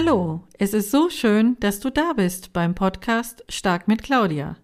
Hallo, 0.00 0.44
es 0.56 0.74
ist 0.74 0.92
so 0.92 1.10
schön, 1.10 1.56
dass 1.58 1.80
du 1.80 1.90
da 1.90 2.12
bist 2.12 2.52
beim 2.52 2.76
Podcast 2.76 3.42
Stark 3.48 3.88
mit 3.88 4.00
Claudia. 4.00 4.56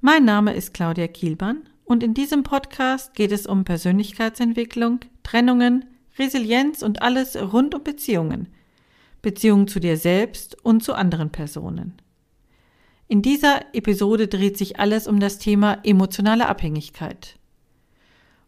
Mein 0.00 0.24
Name 0.24 0.54
ist 0.54 0.72
Claudia 0.72 1.06
Kielmann 1.06 1.68
und 1.84 2.02
in 2.02 2.14
diesem 2.14 2.44
Podcast 2.44 3.12
geht 3.12 3.30
es 3.30 3.46
um 3.46 3.64
Persönlichkeitsentwicklung, 3.64 5.00
Trennungen, 5.22 5.84
Resilienz 6.18 6.80
und 6.80 7.02
alles 7.02 7.36
rund 7.36 7.74
um 7.74 7.84
Beziehungen. 7.84 8.48
Beziehungen 9.20 9.68
zu 9.68 9.80
dir 9.80 9.98
selbst 9.98 10.56
und 10.64 10.82
zu 10.82 10.94
anderen 10.94 11.28
Personen. 11.28 12.00
In 13.06 13.20
dieser 13.20 13.74
Episode 13.74 14.28
dreht 14.28 14.56
sich 14.56 14.80
alles 14.80 15.06
um 15.06 15.20
das 15.20 15.36
Thema 15.36 15.76
emotionale 15.84 16.48
Abhängigkeit. 16.48 17.38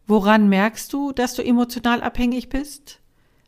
Woran 0.07 0.49
merkst 0.49 0.91
du, 0.95 1.13
dass 1.13 1.35
du 1.35 1.45
emotional 1.45 2.01
abhängig 2.01 2.49
bist? 2.49 3.03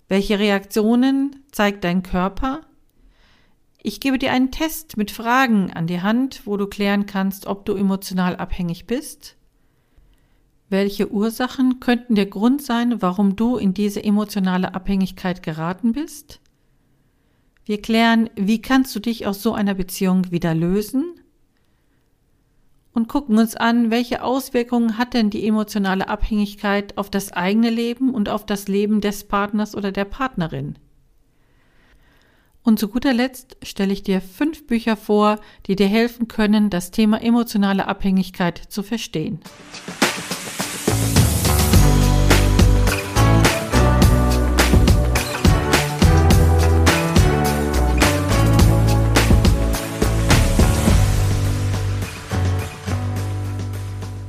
Welche 0.09 0.39
Reaktionen 0.39 1.45
zeigt 1.51 1.83
dein 1.83 2.03
Körper? 2.03 2.61
Ich 3.87 4.01
gebe 4.01 4.17
dir 4.17 4.33
einen 4.33 4.51
Test 4.51 4.97
mit 4.97 5.11
Fragen 5.11 5.71
an 5.71 5.87
die 5.87 6.01
Hand, 6.01 6.47
wo 6.47 6.57
du 6.57 6.67
klären 6.67 7.05
kannst, 7.05 7.47
ob 7.47 7.67
du 7.67 7.75
emotional 7.75 8.35
abhängig 8.35 8.87
bist. 8.87 9.37
Welche 10.71 11.13
Ursachen 11.13 11.81
könnten 11.81 12.15
der 12.15 12.25
Grund 12.25 12.63
sein, 12.63 13.03
warum 13.03 13.37
du 13.37 13.59
in 13.59 13.75
diese 13.75 14.03
emotionale 14.03 14.75
Abhängigkeit 14.75 15.43
geraten 15.43 15.93
bist? 15.93 16.41
Wir 17.67 17.83
klären, 17.83 18.31
wie 18.37 18.63
kannst 18.63 18.97
du 18.97 19.01
dich 19.01 19.27
aus 19.27 19.43
so 19.43 19.53
einer 19.53 19.75
Beziehung 19.75 20.31
wieder 20.31 20.55
lösen? 20.55 21.21
Und 22.95 23.07
gucken 23.07 23.37
uns 23.37 23.55
an, 23.55 23.91
welche 23.91 24.23
Auswirkungen 24.23 24.97
hat 24.97 25.13
denn 25.13 25.29
die 25.29 25.47
emotionale 25.47 26.09
Abhängigkeit 26.09 26.97
auf 26.97 27.11
das 27.11 27.35
eigene 27.35 27.69
Leben 27.69 28.15
und 28.15 28.31
auf 28.31 28.47
das 28.47 28.67
Leben 28.67 29.03
des 29.03 29.25
Partners 29.25 29.75
oder 29.75 29.93
der 29.93 30.07
Partnerin. 30.07 30.79
Und 32.67 32.79
zu 32.79 32.89
guter 32.89 33.13
Letzt 33.13 33.59
stelle 33.63 33.93
ich 33.93 34.05
dir 34.05 34.23
fünf 34.23 34.67
Bücher 34.67 34.97
vor, 34.97 35.39
die 35.67 35.77
dir 35.77 35.87
helfen 35.87 36.29
können, 36.29 36.71
das 36.71 36.91
Thema 36.91 37.23
emotionale 37.23 37.87
Abhängigkeit 37.87 38.57
zu 38.57 38.83
verstehen. 38.83 39.41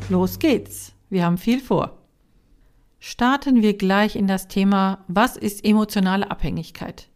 Los 0.10 0.40
geht's. 0.40 0.92
Wir 1.10 1.24
haben 1.24 1.38
viel 1.38 1.62
vor. 1.62 2.02
Starten 3.00 3.62
wir 3.62 3.78
gleich 3.78 4.18
in 4.18 4.28
das 4.28 4.50
Thema, 4.50 5.06
was 5.08 5.38
ist 5.38 5.64
emotionale 5.64 6.30
Abhängigkeit? 6.30 7.08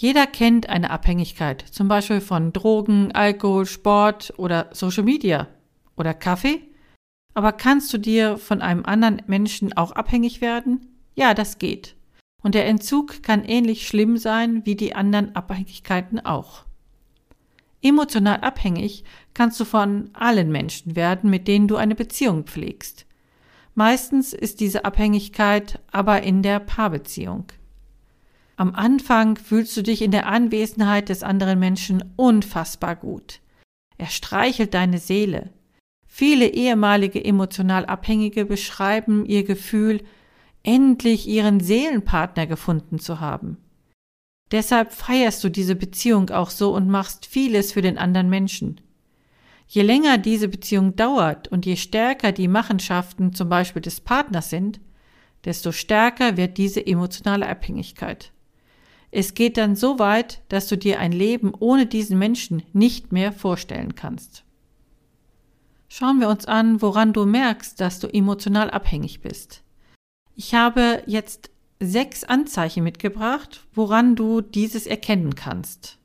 Jeder 0.00 0.28
kennt 0.28 0.68
eine 0.68 0.90
Abhängigkeit, 0.90 1.60
zum 1.60 1.88
Beispiel 1.88 2.20
von 2.20 2.52
Drogen, 2.52 3.10
Alkohol, 3.10 3.66
Sport 3.66 4.32
oder 4.36 4.70
Social 4.70 5.02
Media 5.02 5.48
oder 5.96 6.14
Kaffee. 6.14 6.60
Aber 7.34 7.50
kannst 7.50 7.92
du 7.92 7.98
dir 7.98 8.38
von 8.38 8.62
einem 8.62 8.86
anderen 8.86 9.22
Menschen 9.26 9.76
auch 9.76 9.90
abhängig 9.90 10.40
werden? 10.40 10.86
Ja, 11.16 11.34
das 11.34 11.58
geht. 11.58 11.96
Und 12.44 12.54
der 12.54 12.66
Entzug 12.66 13.24
kann 13.24 13.44
ähnlich 13.44 13.88
schlimm 13.88 14.18
sein 14.18 14.64
wie 14.64 14.76
die 14.76 14.94
anderen 14.94 15.34
Abhängigkeiten 15.34 16.24
auch. 16.24 16.64
Emotional 17.82 18.38
abhängig 18.42 19.02
kannst 19.34 19.58
du 19.58 19.64
von 19.64 20.10
allen 20.12 20.52
Menschen 20.52 20.94
werden, 20.94 21.28
mit 21.28 21.48
denen 21.48 21.66
du 21.66 21.74
eine 21.74 21.96
Beziehung 21.96 22.44
pflegst. 22.44 23.04
Meistens 23.74 24.32
ist 24.32 24.60
diese 24.60 24.84
Abhängigkeit 24.84 25.80
aber 25.90 26.22
in 26.22 26.44
der 26.44 26.60
Paarbeziehung. 26.60 27.46
Am 28.58 28.74
Anfang 28.74 29.36
fühlst 29.36 29.76
du 29.76 29.82
dich 29.82 30.02
in 30.02 30.10
der 30.10 30.26
Anwesenheit 30.26 31.10
des 31.10 31.22
anderen 31.22 31.60
Menschen 31.60 32.02
unfassbar 32.16 32.96
gut. 32.96 33.38
Er 33.98 34.08
streichelt 34.08 34.74
deine 34.74 34.98
Seele. 34.98 35.52
Viele 36.08 36.48
ehemalige 36.48 37.24
emotional 37.24 37.86
Abhängige 37.86 38.44
beschreiben 38.44 39.24
ihr 39.26 39.44
Gefühl, 39.44 40.02
endlich 40.64 41.28
ihren 41.28 41.60
Seelenpartner 41.60 42.48
gefunden 42.48 42.98
zu 42.98 43.20
haben. 43.20 43.58
Deshalb 44.50 44.92
feierst 44.92 45.44
du 45.44 45.50
diese 45.50 45.76
Beziehung 45.76 46.30
auch 46.30 46.50
so 46.50 46.74
und 46.74 46.88
machst 46.88 47.26
vieles 47.26 47.70
für 47.70 47.82
den 47.82 47.96
anderen 47.96 48.28
Menschen. 48.28 48.80
Je 49.68 49.82
länger 49.82 50.18
diese 50.18 50.48
Beziehung 50.48 50.96
dauert 50.96 51.46
und 51.46 51.64
je 51.64 51.76
stärker 51.76 52.32
die 52.32 52.48
Machenschaften 52.48 53.32
zum 53.32 53.48
Beispiel 53.48 53.82
des 53.82 54.00
Partners 54.00 54.50
sind, 54.50 54.80
desto 55.44 55.70
stärker 55.70 56.36
wird 56.36 56.58
diese 56.58 56.84
emotionale 56.84 57.48
Abhängigkeit. 57.48 58.32
Es 59.10 59.34
geht 59.34 59.56
dann 59.56 59.74
so 59.74 59.98
weit, 59.98 60.42
dass 60.48 60.68
du 60.68 60.76
dir 60.76 61.00
ein 61.00 61.12
Leben 61.12 61.52
ohne 61.58 61.86
diesen 61.86 62.18
Menschen 62.18 62.62
nicht 62.72 63.12
mehr 63.12 63.32
vorstellen 63.32 63.94
kannst. 63.94 64.44
Schauen 65.88 66.20
wir 66.20 66.28
uns 66.28 66.44
an, 66.44 66.82
woran 66.82 67.14
du 67.14 67.24
merkst, 67.24 67.80
dass 67.80 67.98
du 67.98 68.08
emotional 68.08 68.70
abhängig 68.70 69.20
bist. 69.22 69.62
Ich 70.34 70.54
habe 70.54 71.02
jetzt 71.06 71.50
sechs 71.80 72.24
Anzeichen 72.24 72.84
mitgebracht, 72.84 73.66
woran 73.72 74.14
du 74.14 74.42
dieses 74.42 74.86
erkennen 74.86 75.34
kannst. 75.34 75.98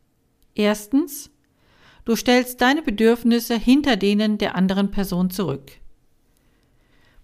Erstens, 0.56 1.30
du 2.06 2.16
stellst 2.16 2.62
deine 2.62 2.82
Bedürfnisse 2.82 3.58
hinter 3.58 3.98
denen 3.98 4.38
der 4.38 4.56
anderen 4.56 4.92
Person 4.92 5.30
zurück. 5.30 5.72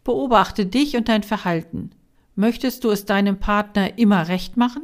Beobachte 0.03 0.65
dich 0.65 0.97
und 0.97 1.07
dein 1.07 1.23
Verhalten. 1.23 1.91
Möchtest 2.35 2.83
du 2.83 2.89
es 2.89 3.05
deinem 3.05 3.39
Partner 3.39 3.97
immer 3.97 4.27
recht 4.27 4.57
machen? 4.57 4.83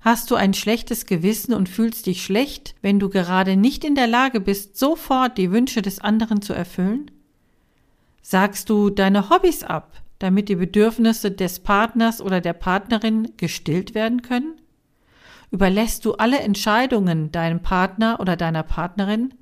Hast 0.00 0.30
du 0.30 0.36
ein 0.36 0.54
schlechtes 0.54 1.06
Gewissen 1.06 1.54
und 1.54 1.68
fühlst 1.68 2.06
dich 2.06 2.22
schlecht, 2.22 2.74
wenn 2.82 3.00
du 3.00 3.08
gerade 3.08 3.56
nicht 3.56 3.84
in 3.84 3.94
der 3.94 4.06
Lage 4.06 4.40
bist, 4.40 4.78
sofort 4.78 5.36
die 5.38 5.50
Wünsche 5.50 5.82
des 5.82 5.98
anderen 5.98 6.40
zu 6.40 6.52
erfüllen? 6.52 7.10
Sagst 8.22 8.70
du 8.70 8.90
deine 8.90 9.28
Hobbys 9.30 9.64
ab, 9.64 10.02
damit 10.18 10.48
die 10.48 10.56
Bedürfnisse 10.56 11.30
des 11.30 11.60
Partners 11.60 12.20
oder 12.20 12.40
der 12.40 12.52
Partnerin 12.52 13.32
gestillt 13.36 13.94
werden 13.94 14.22
können? 14.22 14.60
Überlässt 15.50 16.04
du 16.04 16.14
alle 16.14 16.38
Entscheidungen 16.40 17.32
deinem 17.32 17.60
Partner 17.60 18.20
oder 18.20 18.36
deiner 18.36 18.62
Partnerin? 18.62 19.34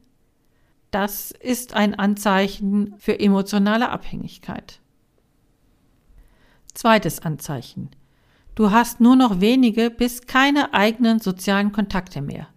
Das 0.91 1.33
ist 1.33 1.75
ein 1.75 1.95
Anzeichen 1.95 2.95
für 2.99 3.19
emotionale 3.19 3.91
Abhängigkeit. 3.91 4.81
Zweites 6.75 7.21
Anzeichen. 7.21 7.91
Du 8.57 8.71
hast 8.71 9.01
nur 9.01 9.17
noch 9.17 9.41
wenige 9.41 9.91
bis 9.91 10.27
keine 10.27 10.73
eigenen 10.73 11.21
sozialen 11.21 11.73
Kontakte 11.73 12.23
mehr. 12.23 12.49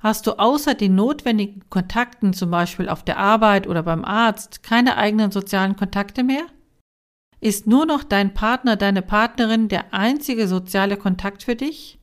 Hast 0.00 0.26
du 0.26 0.32
außer 0.32 0.74
den 0.74 0.96
notwendigen 0.96 1.62
Kontakten, 1.70 2.32
zum 2.32 2.50
Beispiel 2.50 2.88
auf 2.88 3.04
der 3.04 3.18
Arbeit 3.18 3.68
oder 3.68 3.84
beim 3.84 4.04
Arzt, 4.04 4.64
keine 4.64 4.96
eigenen 4.96 5.30
sozialen 5.30 5.76
Kontakte 5.76 6.24
mehr? 6.24 6.44
Ist 7.40 7.68
nur 7.68 7.86
noch 7.86 8.02
dein 8.02 8.34
Partner, 8.34 8.74
deine 8.74 9.00
Partnerin 9.00 9.68
der 9.68 9.94
einzige 9.94 10.48
soziale 10.48 10.96
Kontakt 10.96 11.44
für 11.44 11.54
dich? 11.54 12.00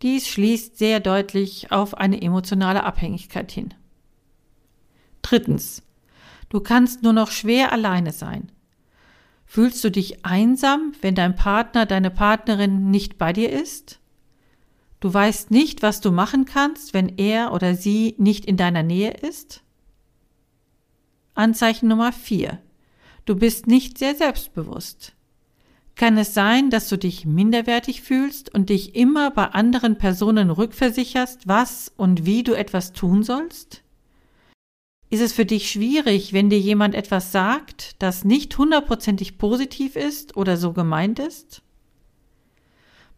Dies 0.00 0.28
schließt 0.28 0.78
sehr 0.78 1.00
deutlich 1.00 1.72
auf 1.72 1.94
eine 1.94 2.22
emotionale 2.22 2.84
Abhängigkeit 2.84 3.52
hin. 3.52 3.74
Drittens. 5.20 5.82
Du 6.48 6.60
kannst 6.60 7.02
nur 7.02 7.12
noch 7.12 7.30
schwer 7.30 7.70
alleine 7.70 8.12
sein. 8.12 8.50
Fühlst 9.50 9.82
du 9.82 9.90
dich 9.90 10.26
einsam, 10.26 10.92
wenn 11.00 11.14
dein 11.14 11.34
Partner, 11.34 11.86
deine 11.86 12.10
Partnerin 12.10 12.90
nicht 12.90 13.16
bei 13.16 13.32
dir 13.32 13.50
ist? 13.50 13.98
Du 15.00 15.12
weißt 15.12 15.50
nicht, 15.50 15.80
was 15.82 16.02
du 16.02 16.12
machen 16.12 16.44
kannst, 16.44 16.92
wenn 16.92 17.16
er 17.16 17.54
oder 17.54 17.74
sie 17.74 18.14
nicht 18.18 18.44
in 18.44 18.58
deiner 18.58 18.82
Nähe 18.82 19.10
ist? 19.10 19.62
Anzeichen 21.32 21.88
Nummer 21.88 22.12
vier. 22.12 22.60
Du 23.24 23.36
bist 23.36 23.66
nicht 23.66 23.96
sehr 23.96 24.14
selbstbewusst. 24.14 25.14
Kann 25.94 26.18
es 26.18 26.34
sein, 26.34 26.68
dass 26.68 26.90
du 26.90 26.98
dich 26.98 27.24
minderwertig 27.24 28.02
fühlst 28.02 28.54
und 28.54 28.68
dich 28.68 28.94
immer 28.96 29.30
bei 29.30 29.46
anderen 29.46 29.96
Personen 29.96 30.50
rückversicherst, 30.50 31.48
was 31.48 31.90
und 31.96 32.26
wie 32.26 32.42
du 32.42 32.52
etwas 32.52 32.92
tun 32.92 33.22
sollst? 33.22 33.82
Ist 35.10 35.22
es 35.22 35.32
für 35.32 35.46
dich 35.46 35.70
schwierig, 35.70 36.32
wenn 36.32 36.50
dir 36.50 36.58
jemand 36.60 36.94
etwas 36.94 37.32
sagt, 37.32 37.96
das 38.02 38.24
nicht 38.24 38.56
hundertprozentig 38.58 39.38
positiv 39.38 39.96
ist 39.96 40.36
oder 40.36 40.56
so 40.56 40.72
gemeint 40.72 41.18
ist? 41.18 41.62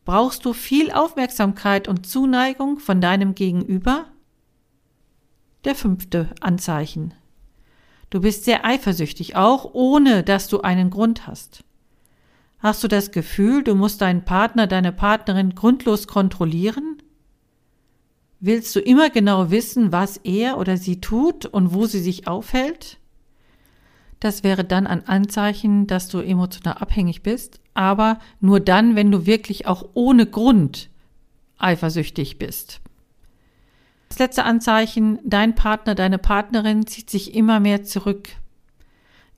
Brauchst 0.04 0.44
du 0.44 0.52
viel 0.52 0.92
Aufmerksamkeit 0.92 1.88
und 1.88 2.06
Zuneigung 2.06 2.78
von 2.78 3.00
deinem 3.00 3.34
Gegenüber? 3.34 4.06
Der 5.64 5.74
fünfte 5.74 6.30
Anzeichen. 6.40 7.12
Du 8.08 8.20
bist 8.20 8.44
sehr 8.44 8.64
eifersüchtig, 8.64 9.36
auch 9.36 9.70
ohne 9.72 10.22
dass 10.22 10.48
du 10.48 10.60
einen 10.62 10.90
Grund 10.90 11.26
hast. 11.26 11.64
Hast 12.60 12.84
du 12.84 12.88
das 12.88 13.10
Gefühl, 13.10 13.64
du 13.64 13.74
musst 13.74 14.00
deinen 14.00 14.24
Partner, 14.24 14.66
deine 14.66 14.92
Partnerin 14.92 15.54
grundlos 15.54 16.06
kontrollieren? 16.06 16.99
Willst 18.40 18.74
du 18.74 18.80
immer 18.80 19.10
genau 19.10 19.50
wissen, 19.50 19.92
was 19.92 20.16
er 20.16 20.56
oder 20.56 20.78
sie 20.78 21.00
tut 21.00 21.44
und 21.44 21.74
wo 21.74 21.84
sie 21.84 22.00
sich 22.00 22.26
aufhält? 22.26 22.98
Das 24.18 24.42
wäre 24.42 24.64
dann 24.64 24.86
ein 24.86 25.06
Anzeichen, 25.06 25.86
dass 25.86 26.08
du 26.08 26.20
emotional 26.20 26.78
abhängig 26.78 27.22
bist, 27.22 27.60
aber 27.74 28.18
nur 28.40 28.60
dann, 28.60 28.96
wenn 28.96 29.10
du 29.10 29.26
wirklich 29.26 29.66
auch 29.66 29.90
ohne 29.92 30.26
Grund 30.26 30.88
eifersüchtig 31.58 32.38
bist. 32.38 32.80
Das 34.08 34.18
letzte 34.18 34.44
Anzeichen, 34.44 35.18
dein 35.22 35.54
Partner, 35.54 35.94
deine 35.94 36.18
Partnerin 36.18 36.86
zieht 36.86 37.10
sich 37.10 37.34
immer 37.34 37.60
mehr 37.60 37.84
zurück. 37.84 38.30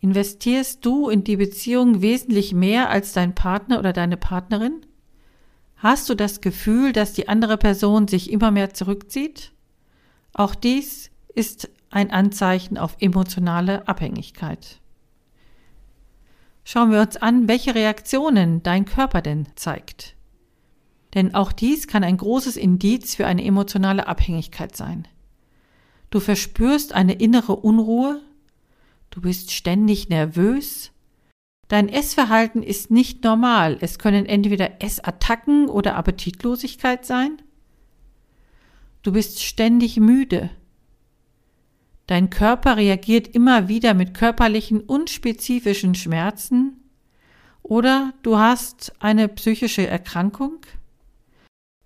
Investierst 0.00 0.84
du 0.84 1.08
in 1.08 1.24
die 1.24 1.36
Beziehung 1.36 2.02
wesentlich 2.02 2.54
mehr 2.54 2.88
als 2.88 3.12
dein 3.12 3.34
Partner 3.34 3.78
oder 3.78 3.92
deine 3.92 4.16
Partnerin? 4.16 4.86
Hast 5.82 6.08
du 6.08 6.14
das 6.14 6.40
Gefühl, 6.40 6.92
dass 6.92 7.12
die 7.12 7.28
andere 7.28 7.58
Person 7.58 8.06
sich 8.06 8.30
immer 8.30 8.52
mehr 8.52 8.72
zurückzieht? 8.72 9.50
Auch 10.32 10.54
dies 10.54 11.10
ist 11.34 11.70
ein 11.90 12.12
Anzeichen 12.12 12.78
auf 12.78 12.94
emotionale 13.00 13.88
Abhängigkeit. 13.88 14.80
Schauen 16.62 16.92
wir 16.92 17.00
uns 17.00 17.16
an, 17.16 17.48
welche 17.48 17.74
Reaktionen 17.74 18.62
dein 18.62 18.84
Körper 18.84 19.22
denn 19.22 19.48
zeigt. 19.56 20.14
Denn 21.14 21.34
auch 21.34 21.50
dies 21.50 21.88
kann 21.88 22.04
ein 22.04 22.16
großes 22.16 22.56
Indiz 22.56 23.16
für 23.16 23.26
eine 23.26 23.44
emotionale 23.44 24.06
Abhängigkeit 24.06 24.76
sein. 24.76 25.08
Du 26.10 26.20
verspürst 26.20 26.92
eine 26.92 27.14
innere 27.14 27.56
Unruhe, 27.56 28.20
du 29.10 29.20
bist 29.20 29.50
ständig 29.50 30.08
nervös, 30.08 30.91
dein 31.72 31.88
Essverhalten 31.88 32.62
ist 32.62 32.90
nicht 32.90 33.24
normal, 33.24 33.78
es 33.80 33.98
können 33.98 34.26
entweder 34.26 34.82
Essattacken 34.82 35.70
oder 35.70 35.96
Appetitlosigkeit 35.96 37.06
sein, 37.06 37.40
du 39.02 39.12
bist 39.12 39.42
ständig 39.42 39.96
müde, 39.96 40.50
dein 42.08 42.28
Körper 42.28 42.76
reagiert 42.76 43.26
immer 43.26 43.68
wieder 43.68 43.94
mit 43.94 44.12
körperlichen 44.12 44.80
unspezifischen 44.80 45.94
Schmerzen. 45.94 46.76
Oder 47.62 48.12
du 48.22 48.36
hast 48.36 48.92
eine 48.98 49.28
psychische 49.28 49.86
Erkrankung, 49.86 50.58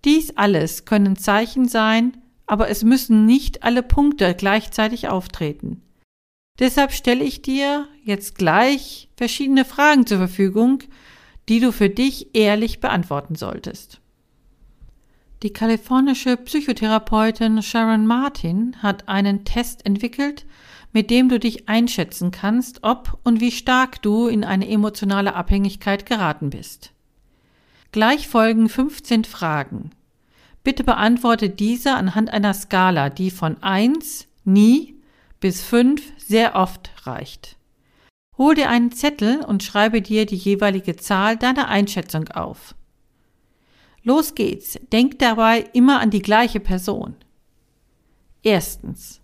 dies 0.05 0.37
alles 0.37 0.85
können 0.85 1.15
Zeichen 1.15 1.69
sein, 1.69 2.17
aber 2.49 2.71
es 2.71 2.83
müssen 2.83 3.25
nicht 3.25 3.63
alle 3.63 3.85
Punkte 3.85 4.35
gleichzeitig 4.35 5.07
auftreten. 5.07 5.86
Deshalb 6.59 6.93
stelle 6.93 7.25
ich 7.25 7.43
dir 7.43 7.87
jetzt 8.03 8.37
gleich 8.37 9.09
verschiedene 9.17 9.65
Fragen 9.65 10.07
zur 10.07 10.19
Verfügung, 10.19 10.83
die 11.49 11.61
du 11.61 11.71
für 11.71 11.91
dich 11.91 12.35
ehrlich 12.35 12.81
beantworten 12.81 13.35
solltest. 13.35 14.01
Die 15.43 15.53
kalifornische 15.53 16.37
Psychotherapeutin 16.39 17.63
Sharon 17.63 18.07
Martin 18.07 18.77
hat 18.83 19.07
einen 19.07 19.45
Test 19.45 19.85
entwickelt, 19.85 20.47
mit 20.93 21.11
dem 21.11 21.29
du 21.29 21.39
dich 21.39 21.69
einschätzen 21.69 22.31
kannst, 22.31 22.83
ob 22.83 23.19
und 23.23 23.41
wie 23.43 23.51
stark 23.51 24.01
du 24.01 24.29
in 24.29 24.45
eine 24.45 24.67
emotionale 24.67 25.35
Abhängigkeit 25.35 26.07
geraten 26.07 26.49
bist. 26.49 26.93
Gleich 27.93 28.29
folgen 28.29 28.71
15 28.71 29.25
Fragen. 29.25 29.91
Bitte 30.65 30.85
beantworte 30.85 31.51
diese 31.51 31.95
anhand 31.95 32.33
einer 32.33 32.55
Skala, 32.55 33.11
die 33.11 33.31
von 33.31 33.63
1 33.63 34.27
nie 34.45 34.96
bis 35.41 35.63
5 35.63 36.03
sehr 36.19 36.55
oft 36.55 36.91
reicht. 37.07 37.57
Hol 38.39 38.55
dir 38.55 38.69
einen 38.69 38.93
Zettel 38.93 39.45
und 39.45 39.63
schreibe 39.63 40.03
dir 40.03 40.27
die 40.27 40.37
jeweilige 40.37 40.97
Zahl 40.97 41.37
deiner 41.37 41.69
Einschätzung 41.69 42.29
auf. 42.29 42.75
Los 44.03 44.35
geht's. 44.35 44.79
Denk 44.93 45.19
dabei 45.19 45.69
immer 45.73 46.01
an 46.01 46.11
die 46.11 46.23
gleiche 46.23 46.61
Person. 46.61 47.17
Erstens. 48.43 49.21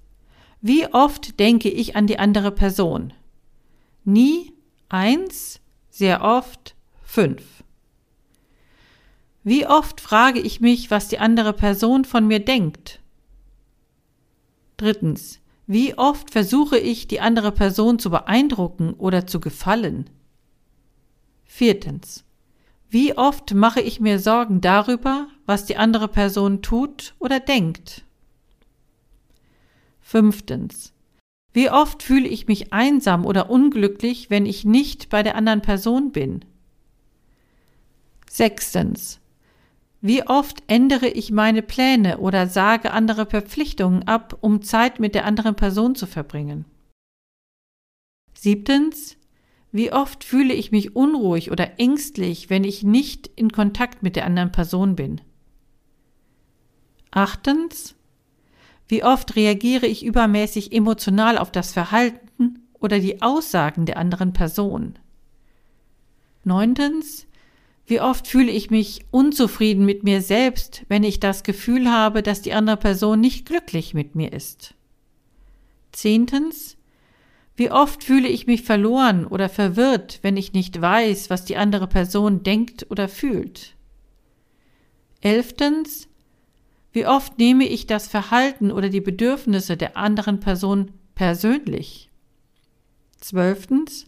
Wie 0.60 0.86
oft 0.92 1.38
denke 1.38 1.68
ich 1.68 1.94
an 1.94 2.06
die 2.06 2.18
andere 2.18 2.50
Person? 2.50 3.12
Nie, 4.04 4.52
eins, 4.88 5.60
sehr 5.90 6.22
oft, 6.22 6.74
fünf. 7.04 7.62
Wie 9.44 9.66
oft 9.66 10.00
frage 10.00 10.40
ich 10.40 10.60
mich, 10.60 10.90
was 10.90 11.08
die 11.08 11.18
andere 11.18 11.52
Person 11.52 12.04
von 12.04 12.26
mir 12.26 12.40
denkt? 12.40 13.00
Drittens. 14.76 15.41
Wie 15.66 15.96
oft 15.96 16.30
versuche 16.30 16.78
ich, 16.78 17.06
die 17.06 17.20
andere 17.20 17.52
Person 17.52 17.98
zu 17.98 18.10
beeindrucken 18.10 18.94
oder 18.94 19.26
zu 19.26 19.40
gefallen? 19.40 20.10
Viertens. 21.44 22.24
Wie 22.90 23.16
oft 23.16 23.54
mache 23.54 23.80
ich 23.80 24.00
mir 24.00 24.18
Sorgen 24.18 24.60
darüber, 24.60 25.28
was 25.46 25.64
die 25.64 25.76
andere 25.76 26.08
Person 26.08 26.60
tut 26.60 27.14
oder 27.18 27.40
denkt? 27.40 28.04
Fünftens. 30.00 30.92
Wie 31.54 31.70
oft 31.70 32.02
fühle 32.02 32.28
ich 32.28 32.48
mich 32.48 32.72
einsam 32.72 33.24
oder 33.24 33.48
unglücklich, 33.48 34.28
wenn 34.28 34.44
ich 34.44 34.64
nicht 34.64 35.08
bei 35.08 35.22
der 35.22 35.36
anderen 35.36 35.62
Person 35.62 36.12
bin? 36.12 36.44
Sechstens. 38.28 39.21
Wie 40.04 40.26
oft 40.26 40.64
ändere 40.66 41.06
ich 41.06 41.30
meine 41.30 41.62
Pläne 41.62 42.18
oder 42.18 42.48
sage 42.48 42.90
andere 42.90 43.24
Verpflichtungen 43.24 44.02
ab, 44.08 44.36
um 44.40 44.60
Zeit 44.60 44.98
mit 44.98 45.14
der 45.14 45.24
anderen 45.24 45.54
Person 45.54 45.94
zu 45.94 46.06
verbringen? 46.06 46.64
Siebtens. 48.34 49.16
Wie 49.70 49.92
oft 49.92 50.24
fühle 50.24 50.54
ich 50.54 50.72
mich 50.72 50.96
unruhig 50.96 51.52
oder 51.52 51.78
ängstlich, 51.78 52.50
wenn 52.50 52.64
ich 52.64 52.82
nicht 52.82 53.30
in 53.36 53.52
Kontakt 53.52 54.02
mit 54.02 54.16
der 54.16 54.26
anderen 54.26 54.50
Person 54.50 54.96
bin? 54.96 55.20
Achtens. 57.12 57.94
Wie 58.88 59.04
oft 59.04 59.36
reagiere 59.36 59.86
ich 59.86 60.04
übermäßig 60.04 60.72
emotional 60.72 61.38
auf 61.38 61.52
das 61.52 61.72
Verhalten 61.72 62.66
oder 62.80 62.98
die 62.98 63.22
Aussagen 63.22 63.86
der 63.86 63.98
anderen 63.98 64.32
Person? 64.32 64.98
Neuntens. 66.42 67.28
Wie 67.86 68.00
oft 68.00 68.26
fühle 68.26 68.50
ich 68.50 68.70
mich 68.70 69.04
unzufrieden 69.10 69.84
mit 69.84 70.04
mir 70.04 70.22
selbst, 70.22 70.84
wenn 70.88 71.02
ich 71.02 71.20
das 71.20 71.42
Gefühl 71.42 71.90
habe, 71.90 72.22
dass 72.22 72.42
die 72.42 72.52
andere 72.52 72.76
Person 72.76 73.20
nicht 73.20 73.46
glücklich 73.46 73.92
mit 73.92 74.14
mir 74.14 74.32
ist. 74.32 74.74
Zehntens. 75.90 76.76
Wie 77.56 77.70
oft 77.70 78.02
fühle 78.02 78.28
ich 78.28 78.46
mich 78.46 78.62
verloren 78.62 79.26
oder 79.26 79.48
verwirrt, 79.48 80.20
wenn 80.22 80.36
ich 80.36 80.52
nicht 80.52 80.80
weiß, 80.80 81.28
was 81.28 81.44
die 81.44 81.56
andere 81.56 81.86
Person 81.86 82.42
denkt 82.42 82.86
oder 82.88 83.08
fühlt. 83.08 83.76
Elftens. 85.20 86.08
Wie 86.92 87.06
oft 87.06 87.38
nehme 87.38 87.66
ich 87.66 87.86
das 87.86 88.06
Verhalten 88.06 88.70
oder 88.70 88.88
die 88.88 89.00
Bedürfnisse 89.00 89.76
der 89.76 89.96
anderen 89.96 90.40
Person 90.40 90.92
persönlich? 91.14 92.10
Zwölftens. 93.18 94.06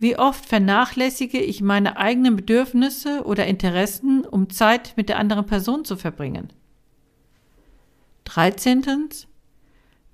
Wie 0.00 0.18
oft 0.18 0.46
vernachlässige 0.46 1.38
ich 1.38 1.60
meine 1.60 1.98
eigenen 1.98 2.34
Bedürfnisse 2.34 3.22
oder 3.24 3.46
Interessen, 3.46 4.24
um 4.24 4.48
Zeit 4.48 4.94
mit 4.96 5.10
der 5.10 5.18
anderen 5.18 5.44
Person 5.44 5.84
zu 5.84 5.94
verbringen? 5.94 6.48
13. 8.24 9.10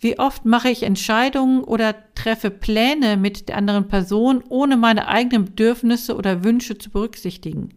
Wie 0.00 0.19
oft 0.19 0.45
mache 0.45 0.71
ich 0.71 0.83
Entscheidungen 0.83 1.62
oder 1.62 1.95
treffe 2.16 2.50
Pläne 2.50 3.16
mit 3.16 3.49
der 3.49 3.57
anderen 3.59 3.87
Person, 3.87 4.43
ohne 4.49 4.76
meine 4.76 5.07
eigenen 5.07 5.45
Bedürfnisse 5.45 6.16
oder 6.16 6.43
Wünsche 6.43 6.76
zu 6.78 6.90
berücksichtigen? 6.90 7.69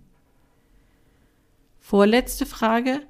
Vorletzte 1.80 2.48
Frage. 2.48 3.02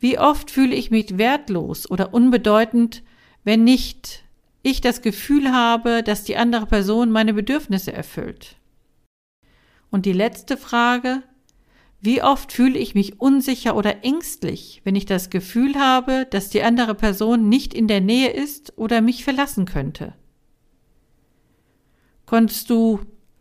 Wie 0.00 0.18
oft 0.18 0.50
fühle 0.50 0.74
ich 0.74 0.90
mich 0.90 1.18
wertlos 1.18 1.88
oder 1.88 2.12
unbedeutend, 2.12 3.04
wenn 3.44 3.62
nicht 3.62 4.23
ich 4.64 4.80
das 4.80 5.02
Gefühl 5.02 5.52
habe, 5.52 6.02
dass 6.02 6.24
die 6.24 6.36
andere 6.36 6.66
Person 6.66 7.12
meine 7.12 7.34
Bedürfnisse 7.34 7.92
erfüllt. 7.92 8.56
Und 9.90 10.06
die 10.06 10.12
letzte 10.12 10.56
Frage, 10.56 11.22
wie 12.00 12.22
oft 12.22 12.52
fühle 12.52 12.78
ich 12.78 12.94
mich 12.94 13.20
unsicher 13.20 13.76
oder 13.76 14.04
ängstlich, 14.04 14.80
wenn 14.82 14.96
ich 14.96 15.06
das 15.06 15.30
Gefühl 15.30 15.76
habe, 15.76 16.26
dass 16.30 16.48
die 16.48 16.62
andere 16.62 16.94
Person 16.94 17.48
nicht 17.48 17.74
in 17.74 17.86
der 17.86 18.00
Nähe 18.00 18.30
ist 18.30 18.76
oder 18.76 19.00
mich 19.00 19.22
verlassen 19.22 19.66
könnte? 19.66 20.14
Konntest 22.26 22.70
du 22.70 23.00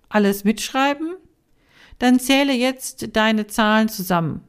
alles 0.09 0.43
mitschreiben? 0.43 1.15
Dann 1.99 2.19
zähle 2.19 2.53
jetzt 2.53 3.15
deine 3.15 3.47
Zahlen 3.47 3.87
zusammen. 3.87 4.41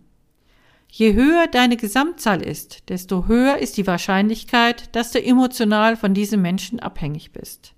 Je 0.96 1.14
höher 1.14 1.48
deine 1.48 1.76
Gesamtzahl 1.76 2.40
ist, 2.40 2.88
desto 2.88 3.26
höher 3.26 3.58
ist 3.58 3.76
die 3.78 3.86
Wahrscheinlichkeit, 3.88 4.94
dass 4.94 5.10
du 5.10 5.20
emotional 5.20 5.96
von 5.96 6.14
diesem 6.14 6.40
Menschen 6.40 6.78
abhängig 6.78 7.32
bist. 7.32 7.74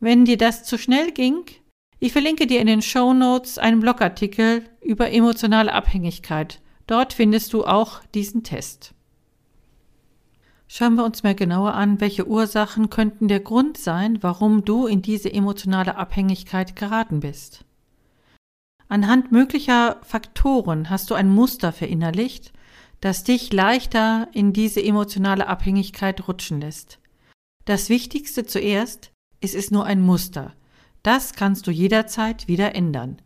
Wenn 0.00 0.24
dir 0.24 0.36
das 0.36 0.64
zu 0.64 0.78
schnell 0.78 1.12
ging, 1.12 1.44
ich 2.00 2.10
verlinke 2.10 2.48
dir 2.48 2.60
in 2.60 2.66
den 2.66 2.82
Show 2.82 3.12
Notes 3.12 3.58
einen 3.58 3.78
Blogartikel 3.78 4.64
über 4.82 5.12
emotionale 5.12 5.72
Abhängigkeit. 5.72 6.60
Dort 6.88 7.12
findest 7.12 7.52
du 7.52 7.64
auch 7.64 8.00
diesen 8.16 8.42
Test. 8.42 8.92
Schauen 10.66 10.96
wir 10.96 11.04
uns 11.04 11.22
mal 11.22 11.36
genauer 11.36 11.74
an, 11.74 12.00
welche 12.00 12.26
Ursachen 12.26 12.90
könnten 12.90 13.28
der 13.28 13.38
Grund 13.38 13.78
sein, 13.78 14.24
warum 14.24 14.64
du 14.64 14.88
in 14.88 15.02
diese 15.02 15.32
emotionale 15.32 15.94
Abhängigkeit 15.94 16.74
geraten 16.74 17.20
bist. 17.20 17.64
Anhand 18.88 19.32
möglicher 19.32 19.98
Faktoren 20.02 20.90
hast 20.90 21.10
du 21.10 21.14
ein 21.14 21.28
Muster 21.28 21.72
verinnerlicht, 21.72 22.52
das 23.00 23.24
dich 23.24 23.52
leichter 23.52 24.28
in 24.32 24.52
diese 24.52 24.82
emotionale 24.82 25.48
Abhängigkeit 25.48 26.26
rutschen 26.28 26.60
lässt. 26.60 26.98
Das 27.64 27.88
Wichtigste 27.88 28.46
zuerst, 28.46 29.12
es 29.40 29.54
ist 29.54 29.72
nur 29.72 29.84
ein 29.84 30.00
Muster. 30.00 30.54
Das 31.02 31.34
kannst 31.34 31.66
du 31.66 31.70
jederzeit 31.70 32.48
wieder 32.48 32.74
ändern. 32.74 33.20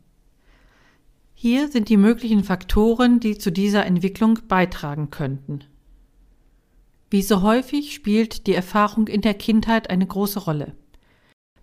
Hier 1.34 1.68
sind 1.68 1.88
die 1.88 1.96
möglichen 1.96 2.44
Faktoren, 2.44 3.20
die 3.20 3.38
zu 3.38 3.50
dieser 3.50 3.86
Entwicklung 3.86 4.40
beitragen 4.48 5.10
könnten. 5.10 5.64
Wie 7.10 7.22
so 7.22 7.42
häufig 7.42 7.94
spielt 7.94 8.46
die 8.46 8.54
Erfahrung 8.54 9.08
in 9.08 9.20
der 9.20 9.34
Kindheit 9.34 9.90
eine 9.90 10.06
große 10.06 10.40
Rolle. 10.40 10.74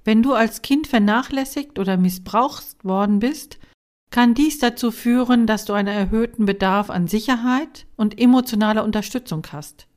Wenn 0.04 0.24
du 0.24 0.34
als 0.34 0.62
Kind 0.62 0.88
vernachlässigt 0.88 1.80
oder 1.80 1.98
missbraucht 1.98 2.84
worden 2.84 3.20
bist, 3.20 3.60
kann 4.10 4.34
dies 4.34 4.60
dazu 4.60 4.92
führen, 4.92 5.48
dass 5.48 5.66
du 5.66 5.74
einen 5.74 5.88
erhöhten 5.88 6.46
Bedarf 6.46 6.90
an 6.90 7.08
Sicherheit 7.08 7.86
und 7.96 8.20
emotionaler 8.20 8.84
Unterstützung 8.84 9.46
hast. 9.52 9.88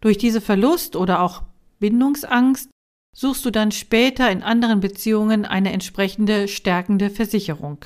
Durch 0.00 0.18
diese 0.18 0.40
Verlust 0.40 0.94
oder 0.94 1.22
auch 1.22 1.42
Bindungsangst 1.80 2.70
suchst 3.14 3.44
du 3.44 3.50
dann 3.50 3.72
später 3.72 4.30
in 4.30 4.42
anderen 4.42 4.80
Beziehungen 4.80 5.44
eine 5.44 5.72
entsprechende 5.72 6.46
stärkende 6.46 7.10
Versicherung. 7.10 7.84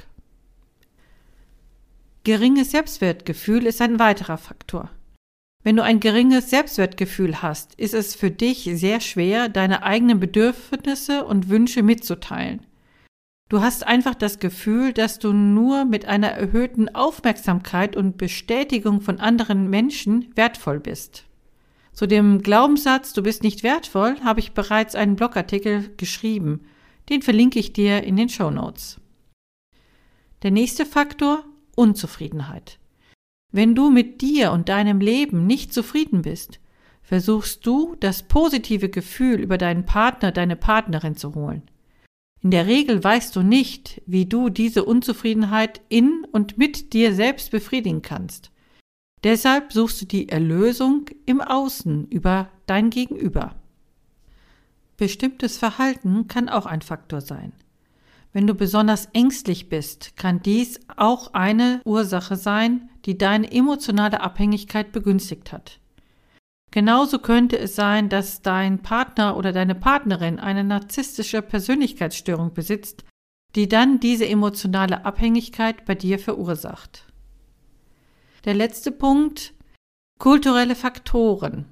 Geringes 2.25 2.71
Selbstwertgefühl 2.71 3.67
ist 3.67 3.81
ein 3.81 3.99
weiterer 3.99 4.39
Faktor. 4.39 4.91
Wenn 5.65 5.77
du 5.77 5.83
ein 5.83 6.01
geringes 6.01 6.51
Selbstwertgefühl 6.51 7.41
hast, 7.41 7.75
ist 7.77 7.95
es 7.95 8.15
für 8.15 8.31
dich 8.31 8.69
sehr 8.75 9.01
schwer, 9.01 9.49
deine 9.49 9.83
eigenen 9.85 10.21
Bedürfnisse 10.21 11.25
und 11.25 11.49
Wünsche 11.49 11.83
mitzuteilen. 11.83 12.67
Du 13.53 13.61
hast 13.61 13.87
einfach 13.87 14.15
das 14.15 14.39
Gefühl, 14.39 14.95
dass 14.95 15.19
du 15.19 15.35
nur 15.35 15.85
mit 15.85 16.07
einer 16.07 16.29
erhöhten 16.29 16.95
Aufmerksamkeit 16.95 17.97
und 17.97 18.17
Bestätigung 18.17 19.03
von 19.03 19.21
anderen 19.21 19.69
Menschen 19.69 20.33
wertvoll 20.35 20.81
bist. 20.81 21.27
Zu 21.93 22.07
dem 22.07 22.41
Glaubenssatz, 22.41 23.13
du 23.13 23.23
bist 23.23 23.43
nicht 23.43 23.63
wertvoll, 23.63 24.19
habe 24.25 24.41
ich 24.41 24.53
bereits 24.53 24.95
einen 24.95 25.17
Blogartikel 25.17 25.91
geschrieben. 25.99 26.63
Den 27.11 27.21
verlinke 27.21 27.59
ich 27.59 27.75
dir 27.75 28.03
in 28.05 28.17
den 28.17 28.31
Show 28.31 28.51
Notes. 28.51 28.99
Der 30.43 30.51
nächste 30.51 30.87
Faktor 30.87 31.45
Unzufriedenheit. 31.77 32.79
Wenn 33.51 33.75
du 33.75 33.91
mit 33.91 34.23
dir 34.23 34.53
und 34.53 34.71
deinem 34.71 34.99
Leben 34.99 35.47
nicht 35.47 35.75
zufrieden 35.75 36.23
bist, 36.23 36.59
versuchst 37.03 37.67
du, 37.67 37.97
das 38.01 38.23
positive 38.23 38.89
Gefühl 38.89 39.41
über 39.41 39.59
deinen 39.59 39.85
Partner, 39.85 40.33
deine 40.33 40.57
Partnerin 40.57 41.17
zu 41.17 41.35
holen. 41.35 41.65
In 42.43 42.51
der 42.51 42.67
Regel 42.67 43.03
weißt 43.03 43.37
du 43.37 43.43
nicht, 43.43 44.03
wie 44.07 44.27
du 44.27 44.49
diese 44.49 44.85
Unzufriedenheit 44.85 45.81
in 45.89 46.27
und 46.33 46.59
mit 46.59 46.93
dir 46.93 47.15
selbst 47.15 47.53
befriedigen 47.53 48.03
kannst. 48.03 48.51
Deshalb 49.23 49.73
suchst 49.73 50.03
du 50.03 50.07
die 50.07 50.29
Erlösung 50.29 51.07
im 51.25 51.41
Außen 51.41 52.09
über 52.09 52.49
dein 52.67 52.91
Gegenüber. 52.91 53.55
Bestimmtes 54.97 55.57
Verhalten 55.57 56.27
kann 56.27 56.49
auch 56.49 56.67
ein 56.67 56.83
Faktor 56.83 57.21
sein. 57.21 57.53
Wenn 58.33 58.49
du 58.49 58.55
besonders 58.55 59.07
ängstlich 59.13 59.69
bist, 59.69 60.17
kann 60.17 60.43
dies 60.43 60.81
auch 60.97 61.35
eine 61.35 61.81
Ursache 61.85 62.35
sein, 62.35 62.91
die 63.05 63.19
deine 63.19 63.53
emotionale 63.53 64.21
Abhängigkeit 64.21 64.91
begünstigt 64.91 65.53
hat. 65.53 65.79
Genauso 66.73 67.19
könnte 67.19 67.59
es 67.59 67.77
sein, 67.77 68.09
dass 68.09 68.41
dein 68.41 68.79
Partner 68.81 69.37
oder 69.37 69.53
deine 69.53 69.75
Partnerin 69.75 70.41
eine 70.41 70.65
narzisstische 70.65 71.43
Persönlichkeitsstörung 71.43 72.55
besitzt, 72.55 73.05
die 73.55 73.69
dann 73.69 74.01
diese 74.01 74.27
emotionale 74.27 75.05
Abhängigkeit 75.05 75.85
bei 75.85 75.95
dir 75.95 76.19
verursacht. 76.19 77.07
Der 78.47 78.55
letzte 78.55 78.91
Punkt 78.91 79.53
kulturelle 80.19 80.75
Faktoren. 80.75 81.67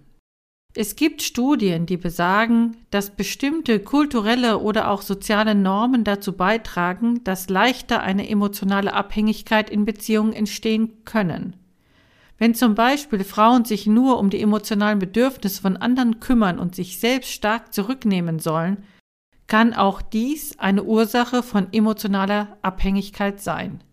Es 0.75 0.97
gibt 0.97 1.23
Studien, 1.23 1.87
die 1.87 1.97
besagen, 1.97 2.77
dass 2.91 3.17
bestimmte 3.17 3.81
kulturelle 3.81 4.59
oder 4.59 4.91
auch 4.91 5.03
soziale 5.03 5.55
Normen 5.55 6.05
dazu 6.05 6.37
beitragen, 6.37 7.25
dass 7.25 7.49
leichter 7.49 8.03
eine 8.03 8.29
emotionale 8.29 8.93
Abhängigkeit 8.93 9.71
in 9.71 9.85
Beziehungen 9.85 10.33
entstehen 10.33 11.05
können. 11.05 11.57
Wenn 12.41 12.55
zum 12.55 12.75
Beispiel 12.75 13.23
Frauen 13.23 13.67
sich 13.67 13.87
nur 13.87 14.19
um 14.19 14.31
die 14.31 14.41
emotionalen 14.41 14.99
Bedürfnisse 14.99 15.61
von 15.61 15.77
anderen 15.77 16.21
kümmern 16.21 16.59
und 16.59 16.75
sich 16.75 16.99
selbst 16.99 17.31
stark 17.31 17.75
zurücknehmen 17.75 18.39
sollen, 18.39 18.83
kann 19.47 19.75
auch 19.75 20.01
dies 20.01 20.59
eine 20.59 20.85
Ursache 20.85 21.43
von 21.43 21.71
emotionaler 21.71 22.57
Abhängigkeit 22.63 23.43
sein. 23.43 23.85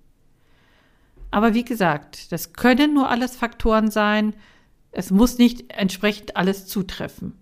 Aber 1.29 1.53
wie 1.55 1.65
gesagt, 1.65 2.31
das 2.31 2.53
können 2.53 2.93
nur 2.93 3.09
alles 3.09 3.35
Faktoren 3.35 3.91
sein, 3.91 4.33
es 4.91 5.11
muss 5.11 5.37
nicht 5.37 5.69
entsprechend 5.73 6.37
alles 6.37 6.67
zutreffen. 6.67 7.33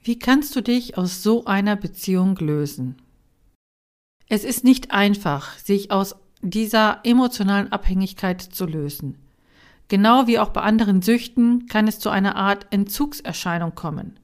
Wie 0.00 0.20
kannst 0.20 0.54
du 0.54 0.60
dich 0.60 0.96
aus 0.96 1.24
so 1.24 1.44
einer 1.46 1.74
Beziehung 1.74 2.36
lösen? 2.36 3.02
Es 4.28 4.44
ist 4.44 4.62
nicht 4.62 4.92
einfach, 4.92 5.58
sich 5.58 5.90
aus 5.90 6.14
dieser 6.40 7.00
emotionalen 7.02 7.72
Abhängigkeit 7.72 8.40
zu 8.40 8.64
lösen. 8.64 9.18
Genau 9.90 10.28
wie 10.28 10.38
auch 10.38 10.50
bei 10.50 10.60
anderen 10.60 11.02
Süchten 11.02 11.66
kann 11.66 11.88
es 11.88 11.98
zu 11.98 12.10
einer 12.10 12.36
Art 12.36 12.68
Entzugserscheinung 12.70 13.74
kommen. 13.74 14.20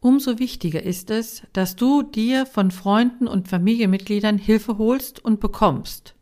Umso 0.00 0.38
wichtiger 0.38 0.82
ist 0.82 1.10
es, 1.10 1.42
dass 1.52 1.76
du 1.76 2.02
dir 2.02 2.46
von 2.46 2.70
Freunden 2.70 3.28
und 3.28 3.46
Familienmitgliedern 3.46 4.38
Hilfe 4.38 4.78
holst 4.78 5.22
und 5.22 5.38
bekommst. 5.38 6.14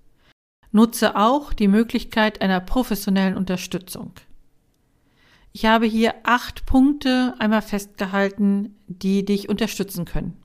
Nutze 0.72 1.14
auch 1.14 1.52
die 1.52 1.68
Möglichkeit 1.68 2.42
einer 2.42 2.58
professionellen 2.58 3.36
Unterstützung. 3.36 4.10
Ich 5.52 5.64
habe 5.64 5.86
hier 5.86 6.14
acht 6.24 6.66
Punkte 6.66 7.36
einmal 7.38 7.62
festgehalten, 7.62 8.74
die 8.88 9.24
dich 9.24 9.48
unterstützen 9.48 10.04
können. 10.04 10.36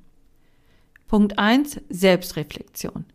Punkt 1.08 1.40
eins: 1.40 1.82
Selbstreflexion. 1.90 3.06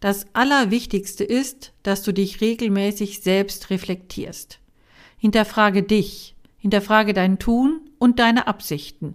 Das 0.00 0.26
Allerwichtigste 0.32 1.24
ist, 1.24 1.72
dass 1.82 2.02
du 2.02 2.12
dich 2.12 2.40
regelmäßig 2.40 3.20
selbst 3.20 3.70
reflektierst. 3.70 4.58
Hinterfrage 5.18 5.82
dich, 5.82 6.34
hinterfrage 6.58 7.12
dein 7.12 7.38
Tun 7.38 7.80
und 7.98 8.18
deine 8.18 8.46
Absichten. 8.46 9.14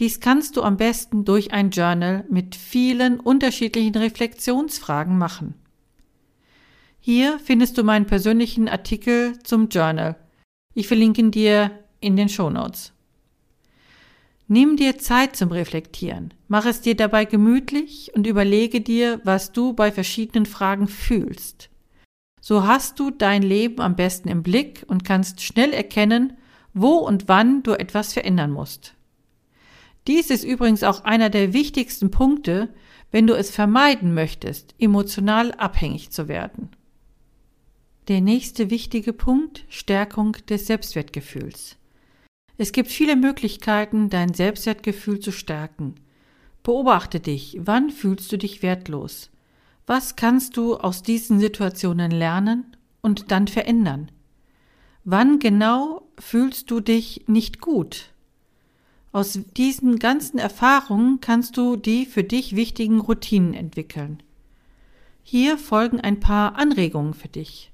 Dies 0.00 0.20
kannst 0.20 0.56
du 0.56 0.62
am 0.62 0.76
besten 0.76 1.24
durch 1.24 1.52
ein 1.52 1.70
Journal 1.70 2.24
mit 2.28 2.56
vielen 2.56 3.20
unterschiedlichen 3.20 3.94
Reflexionsfragen 3.94 5.16
machen. 5.16 5.54
Hier 6.98 7.38
findest 7.44 7.78
du 7.78 7.84
meinen 7.84 8.06
persönlichen 8.06 8.68
Artikel 8.68 9.38
zum 9.42 9.68
Journal 9.68 10.16
ich 10.74 10.88
verlinke 10.88 11.20
ihn 11.20 11.30
dir 11.30 11.70
in 12.00 12.16
den 12.16 12.28
Shownotes. 12.28 12.92
Nimm 14.52 14.76
dir 14.76 14.98
Zeit 14.98 15.34
zum 15.34 15.50
Reflektieren. 15.50 16.34
Mach 16.46 16.66
es 16.66 16.82
dir 16.82 16.94
dabei 16.94 17.24
gemütlich 17.24 18.10
und 18.14 18.26
überlege 18.26 18.82
dir, 18.82 19.18
was 19.24 19.52
du 19.52 19.72
bei 19.72 19.90
verschiedenen 19.90 20.44
Fragen 20.44 20.88
fühlst. 20.88 21.70
So 22.38 22.66
hast 22.66 23.00
du 23.00 23.10
dein 23.10 23.40
Leben 23.40 23.80
am 23.80 23.96
besten 23.96 24.28
im 24.28 24.42
Blick 24.42 24.84
und 24.88 25.06
kannst 25.06 25.40
schnell 25.40 25.72
erkennen, 25.72 26.34
wo 26.74 26.96
und 26.96 27.28
wann 27.28 27.62
du 27.62 27.72
etwas 27.72 28.12
verändern 28.12 28.50
musst. 28.50 28.94
Dies 30.06 30.28
ist 30.28 30.44
übrigens 30.44 30.82
auch 30.82 31.02
einer 31.02 31.30
der 31.30 31.54
wichtigsten 31.54 32.10
Punkte, 32.10 32.68
wenn 33.10 33.26
du 33.26 33.32
es 33.32 33.50
vermeiden 33.50 34.12
möchtest, 34.12 34.74
emotional 34.78 35.52
abhängig 35.52 36.10
zu 36.10 36.28
werden. 36.28 36.68
Der 38.08 38.20
nächste 38.20 38.68
wichtige 38.68 39.14
Punkt 39.14 39.64
Stärkung 39.70 40.36
des 40.50 40.66
Selbstwertgefühls. 40.66 41.78
Es 42.58 42.72
gibt 42.72 42.88
viele 42.88 43.16
Möglichkeiten, 43.16 44.10
dein 44.10 44.34
Selbstwertgefühl 44.34 45.20
zu 45.20 45.32
stärken. 45.32 45.94
Beobachte 46.62 47.18
dich, 47.20 47.58
wann 47.60 47.90
fühlst 47.90 48.30
du 48.30 48.38
dich 48.38 48.62
wertlos? 48.62 49.30
Was 49.86 50.16
kannst 50.16 50.56
du 50.56 50.76
aus 50.76 51.02
diesen 51.02 51.40
Situationen 51.40 52.10
lernen 52.10 52.76
und 53.00 53.30
dann 53.30 53.48
verändern? 53.48 54.12
Wann 55.04 55.40
genau 55.40 56.06
fühlst 56.18 56.70
du 56.70 56.80
dich 56.80 57.24
nicht 57.26 57.60
gut? 57.60 58.10
Aus 59.10 59.40
diesen 59.56 59.98
ganzen 59.98 60.38
Erfahrungen 60.38 61.20
kannst 61.20 61.56
du 61.56 61.76
die 61.76 62.06
für 62.06 62.24
dich 62.24 62.54
wichtigen 62.54 63.00
Routinen 63.00 63.52
entwickeln. 63.52 64.22
Hier 65.24 65.58
folgen 65.58 66.00
ein 66.00 66.20
paar 66.20 66.56
Anregungen 66.56 67.14
für 67.14 67.28
dich. 67.28 67.72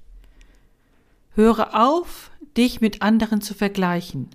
Höre 1.35 1.79
auf, 1.79 2.31
dich 2.57 2.81
mit 2.81 3.01
anderen 3.01 3.41
zu 3.41 3.53
vergleichen. 3.53 4.29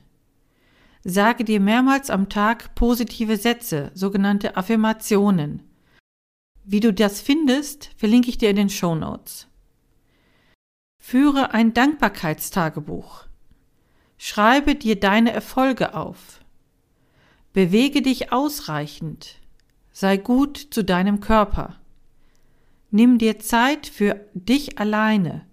Sage 1.06 1.44
dir 1.44 1.60
mehrmals 1.60 2.08
am 2.08 2.30
Tag 2.30 2.74
positive 2.74 3.36
Sätze, 3.36 3.90
sogenannte 3.92 4.56
Affirmationen. 4.56 5.62
Wie 6.64 6.80
du 6.80 6.94
das 6.94 7.20
findest, 7.20 7.90
verlinke 7.98 8.30
ich 8.30 8.38
dir 8.38 8.48
in 8.48 8.56
den 8.56 8.70
Show 8.70 8.94
Notes. 8.94 9.46
Führe 10.98 11.52
ein 11.52 11.74
Dankbarkeitstagebuch. 11.74 13.26
Schreibe 14.16 14.74
dir 14.74 14.98
deine 14.98 15.32
Erfolge 15.32 15.94
auf. 15.94 16.40
Bewege 17.52 18.00
dich 18.00 18.32
ausreichend. 18.32 19.36
Sei 19.92 20.16
gut 20.16 20.56
zu 20.56 20.82
deinem 20.82 21.20
Körper. 21.20 21.76
Nimm 22.90 23.18
dir 23.18 23.38
Zeit 23.38 23.86
für 23.86 24.24
dich 24.32 24.78
alleine. 24.78 25.44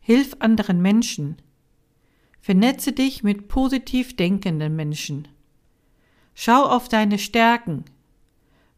Hilf 0.00 0.36
anderen 0.38 0.80
Menschen. 0.80 1.36
Vernetze 2.40 2.92
dich 2.92 3.22
mit 3.22 3.48
positiv 3.48 4.16
denkenden 4.16 4.74
Menschen. 4.74 5.28
Schau 6.34 6.64
auf 6.64 6.88
deine 6.88 7.18
Stärken. 7.18 7.84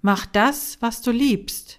Mach 0.01 0.27
das, 0.27 0.79
was 0.81 1.01
du 1.01 1.13
liebst. 1.13 1.79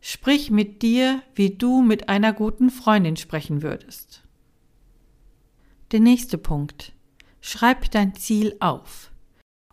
Sprich 0.00 0.50
mit 0.50 0.80
dir, 0.80 1.22
wie 1.34 1.50
du 1.50 1.82
mit 1.82 2.08
einer 2.08 2.32
guten 2.32 2.70
Freundin 2.70 3.16
sprechen 3.16 3.62
würdest. 3.62 4.22
Der 5.92 6.00
nächste 6.00 6.38
Punkt. 6.38 6.92
Schreib 7.42 7.90
dein 7.90 8.14
Ziel 8.14 8.56
auf. 8.60 9.10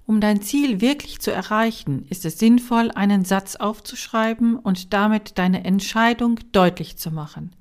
Um 0.05 0.19
dein 0.19 0.41
Ziel 0.41 0.81
wirklich 0.81 1.19
zu 1.19 1.31
erreichen, 1.31 2.05
ist 2.09 2.25
es 2.25 2.37
sinnvoll, 2.37 2.91
einen 2.91 3.23
Satz 3.23 3.55
aufzuschreiben 3.55 4.57
und 4.59 4.93
damit 4.93 5.37
deine 5.37 5.63
Entscheidung 5.63 6.39
deutlich 6.51 6.97
zu 6.97 7.09
machen. 7.09 7.55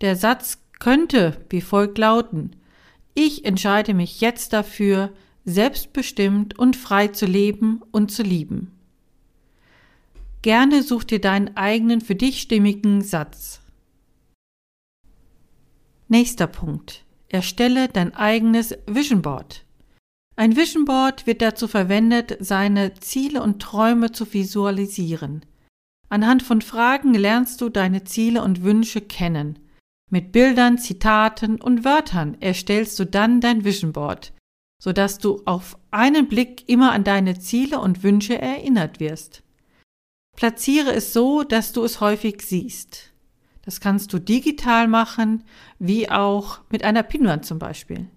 Der 0.00 0.16
Satz 0.16 0.58
könnte 0.80 1.44
wie 1.50 1.60
folgt 1.60 1.98
lauten 1.98 2.56
Ich 3.14 3.44
entscheide 3.44 3.94
mich 3.94 4.20
jetzt 4.20 4.52
dafür, 4.52 5.12
selbstbestimmt 5.44 6.58
und 6.58 6.76
frei 6.76 7.08
zu 7.08 7.26
leben 7.26 7.80
und 7.92 8.10
zu 8.10 8.22
lieben. 8.22 8.72
Gerne 10.42 10.82
such 10.82 11.04
dir 11.04 11.20
deinen 11.20 11.56
eigenen 11.56 12.00
für 12.00 12.16
dich 12.16 12.40
stimmigen 12.42 13.02
Satz. 13.02 13.60
Nächster 16.08 16.46
Punkt. 16.46 17.04
Erstelle 17.28 17.88
dein 17.88 18.14
eigenes 18.14 18.76
Vision 18.86 19.22
Board. 19.22 19.64
Ein 20.36 20.56
Vision 20.56 20.84
Board 20.84 21.26
wird 21.26 21.40
dazu 21.40 21.68
verwendet, 21.68 22.36
seine 22.40 22.94
Ziele 22.94 23.42
und 23.42 23.62
Träume 23.62 24.12
zu 24.12 24.32
visualisieren. 24.32 25.46
Anhand 26.08 26.42
von 26.42 26.60
Fragen 26.60 27.14
lernst 27.14 27.60
du 27.60 27.68
deine 27.68 28.04
Ziele 28.04 28.42
und 28.42 28.62
Wünsche 28.62 29.00
kennen. 29.00 29.58
Mit 30.10 30.32
Bildern, 30.32 30.78
Zitaten 30.78 31.60
und 31.60 31.84
Wörtern 31.84 32.36
erstellst 32.40 32.98
du 32.98 33.06
dann 33.06 33.40
dein 33.40 33.64
Vision 33.64 33.92
Board, 33.92 34.32
sodass 34.80 35.18
du 35.18 35.42
auf 35.44 35.78
einen 35.90 36.28
Blick 36.28 36.68
immer 36.68 36.92
an 36.92 37.04
deine 37.04 37.38
Ziele 37.38 37.80
und 37.80 38.02
Wünsche 38.02 38.38
erinnert 38.40 39.00
wirst. 39.00 39.42
Platziere 40.36 40.92
es 40.92 41.12
so, 41.12 41.42
dass 41.42 41.72
du 41.72 41.84
es 41.84 42.00
häufig 42.00 42.42
siehst. 42.42 43.12
Das 43.62 43.80
kannst 43.80 44.12
du 44.12 44.18
digital 44.18 44.88
machen, 44.88 45.44
wie 45.78 46.10
auch 46.10 46.60
mit 46.70 46.84
einer 46.84 47.02
Pinwand 47.02 47.46
zum 47.46 47.58
Beispiel. 47.58 48.10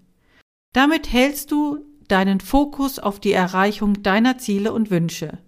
Damit 0.74 1.10
hältst 1.12 1.50
du 1.50 1.86
deinen 2.08 2.40
Fokus 2.40 2.98
auf 2.98 3.20
die 3.20 3.32
Erreichung 3.32 4.02
deiner 4.02 4.38
Ziele 4.38 4.72
und 4.72 4.90
Wünsche. 4.90 5.38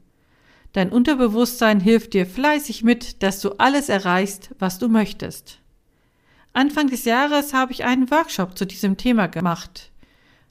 Dein 0.73 0.91
Unterbewusstsein 0.91 1.81
hilft 1.81 2.15
dir 2.15 2.27
fleißig 2.27 2.85
mit, 2.85 3.23
dass 3.23 3.41
du 3.41 3.51
alles 3.59 3.89
erreichst, 3.89 4.55
was 4.59 4.79
du 4.79 4.89
möchtest. 4.89 5.59
Anfang 6.53 6.89
des 6.89 7.05
Jahres 7.05 7.55
habe 7.55 7.73
ich 7.73 7.85
einen 7.85 8.11
Workshop 8.11 8.59
zu 8.59 8.67
diesem 8.67 8.97
Thema 8.97 9.29
gemacht. 9.29 9.93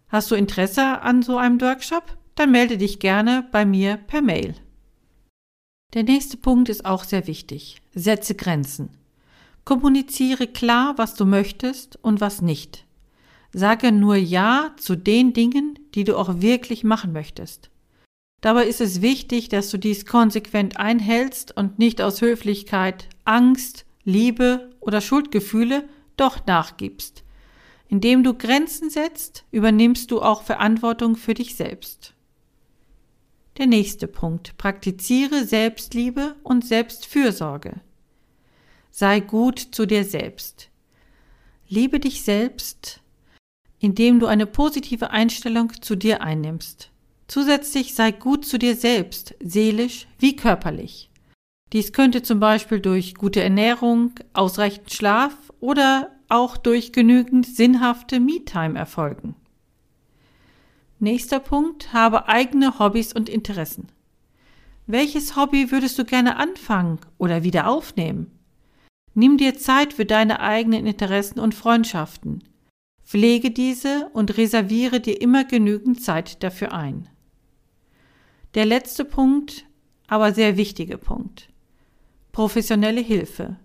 Hast 0.07 0.31
du 0.31 0.35
Interesse 0.35 1.01
an 1.01 1.21
so 1.21 1.37
einem 1.37 1.59
Workshop? 1.59 2.17
Dann 2.35 2.51
melde 2.51 2.77
dich 2.77 2.99
gerne 2.99 3.47
bei 3.51 3.65
mir 3.65 3.97
per 3.97 4.21
Mail. 4.21 4.55
Der 5.93 6.03
nächste 6.03 6.37
Punkt 6.37 6.69
ist 6.69 6.85
auch 6.85 7.03
sehr 7.03 7.27
wichtig. 7.27 7.81
Setze 7.93 8.35
Grenzen. 8.35 8.91
Kommuniziere 9.65 10.47
klar, 10.47 10.97
was 10.97 11.15
du 11.15 11.25
möchtest 11.25 11.97
und 12.01 12.21
was 12.21 12.41
nicht. 12.41 12.85
Sage 13.51 13.91
nur 13.91 14.15
Ja 14.15 14.73
zu 14.77 14.95
den 14.95 15.33
Dingen, 15.33 15.77
die 15.95 16.05
du 16.05 16.15
auch 16.17 16.41
wirklich 16.41 16.83
machen 16.83 17.11
möchtest. 17.11 17.69
Dabei 18.41 18.67
ist 18.67 18.79
es 18.79 19.01
wichtig, 19.01 19.49
dass 19.49 19.69
du 19.69 19.77
dies 19.77 20.05
konsequent 20.05 20.77
einhältst 20.77 21.57
und 21.57 21.77
nicht 21.77 22.01
aus 22.01 22.21
Höflichkeit, 22.21 23.09
Angst, 23.25 23.85
Liebe 24.05 24.69
oder 24.79 25.01
Schuldgefühle 25.01 25.87
doch 26.17 26.45
nachgibst. 26.45 27.23
Indem 27.87 28.23
du 28.23 28.33
Grenzen 28.33 28.89
setzt, 28.89 29.45
übernimmst 29.51 30.11
du 30.11 30.21
auch 30.21 30.43
Verantwortung 30.43 31.15
für 31.15 31.33
dich 31.33 31.55
selbst. 31.55 32.13
Der 33.57 33.67
nächste 33.67 34.07
Punkt. 34.07 34.57
Praktiziere 34.57 35.43
Selbstliebe 35.43 36.35
und 36.43 36.65
Selbstfürsorge. 36.65 37.81
Sei 38.91 39.19
gut 39.19 39.59
zu 39.59 39.85
dir 39.85 40.05
selbst. 40.05 40.69
Liebe 41.67 41.99
dich 41.99 42.23
selbst, 42.23 43.01
indem 43.79 44.19
du 44.19 44.27
eine 44.27 44.45
positive 44.45 45.11
Einstellung 45.11 45.71
zu 45.81 45.95
dir 45.95 46.21
einnimmst. 46.21 46.91
Zusätzlich 47.27 47.93
sei 47.93 48.11
gut 48.11 48.45
zu 48.45 48.57
dir 48.57 48.75
selbst, 48.75 49.35
seelisch 49.39 50.07
wie 50.17 50.35
körperlich. 50.35 51.08
Dies 51.71 51.93
könnte 51.93 52.23
zum 52.23 52.39
Beispiel 52.39 52.79
durch 52.79 53.13
gute 53.13 53.43
Ernährung, 53.43 54.13
ausreichend 54.33 54.91
Schlaf 54.91 55.35
oder 55.59 56.09
auch 56.27 56.57
durch 56.57 56.91
genügend 56.91 57.45
sinnhafte 57.45 58.19
Me-Time 58.19 58.77
erfolgen. 58.77 59.35
Nächster 60.99 61.39
Punkt, 61.39 61.93
habe 61.93 62.27
eigene 62.27 62.79
Hobbys 62.79 63.13
und 63.13 63.29
Interessen. 63.29 63.87
Welches 64.87 65.35
Hobby 65.35 65.71
würdest 65.71 65.99
du 65.99 66.05
gerne 66.05 66.37
anfangen 66.37 66.99
oder 67.19 67.43
wieder 67.43 67.67
aufnehmen? 67.67 68.31
Nimm 69.13 69.37
dir 69.37 69.55
Zeit 69.55 69.93
für 69.93 70.05
deine 70.05 70.39
eigenen 70.39 70.87
Interessen 70.87 71.39
und 71.39 71.53
Freundschaften. 71.53 72.43
Pflege 73.03 73.51
diese 73.51 74.09
und 74.13 74.37
reserviere 74.37 74.99
dir 74.99 75.21
immer 75.21 75.43
genügend 75.43 76.01
Zeit 76.01 76.43
dafür 76.43 76.73
ein. 76.73 77.09
Der 78.55 78.65
letzte 78.65 79.05
Punkt, 79.05 79.65
aber 80.07 80.33
sehr 80.33 80.57
wichtige 80.57 80.97
Punkt 80.97 81.49
professionelle 82.39 83.01
Hilfe. 83.01 83.57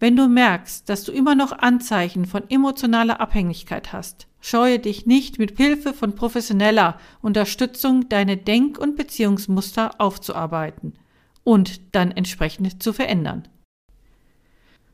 Wenn 0.00 0.16
du 0.16 0.26
merkst, 0.26 0.88
dass 0.88 1.04
du 1.04 1.12
immer 1.12 1.36
noch 1.36 1.52
Anzeichen 1.52 2.24
von 2.24 2.42
emotionaler 2.50 3.20
Abhängigkeit 3.20 3.92
hast, 3.92 4.26
scheue 4.40 4.80
dich 4.80 5.06
nicht, 5.06 5.38
mit 5.38 5.56
Hilfe 5.58 5.94
von 5.94 6.16
professioneller 6.16 6.98
Unterstützung 7.22 8.08
deine 8.08 8.36
Denk- 8.36 8.78
und 8.78 8.96
Beziehungsmuster 8.96 10.00
aufzuarbeiten 10.00 10.94
und 11.44 11.94
dann 11.94 12.10
entsprechend 12.10 12.82
zu 12.82 12.92
verändern. 12.92 13.46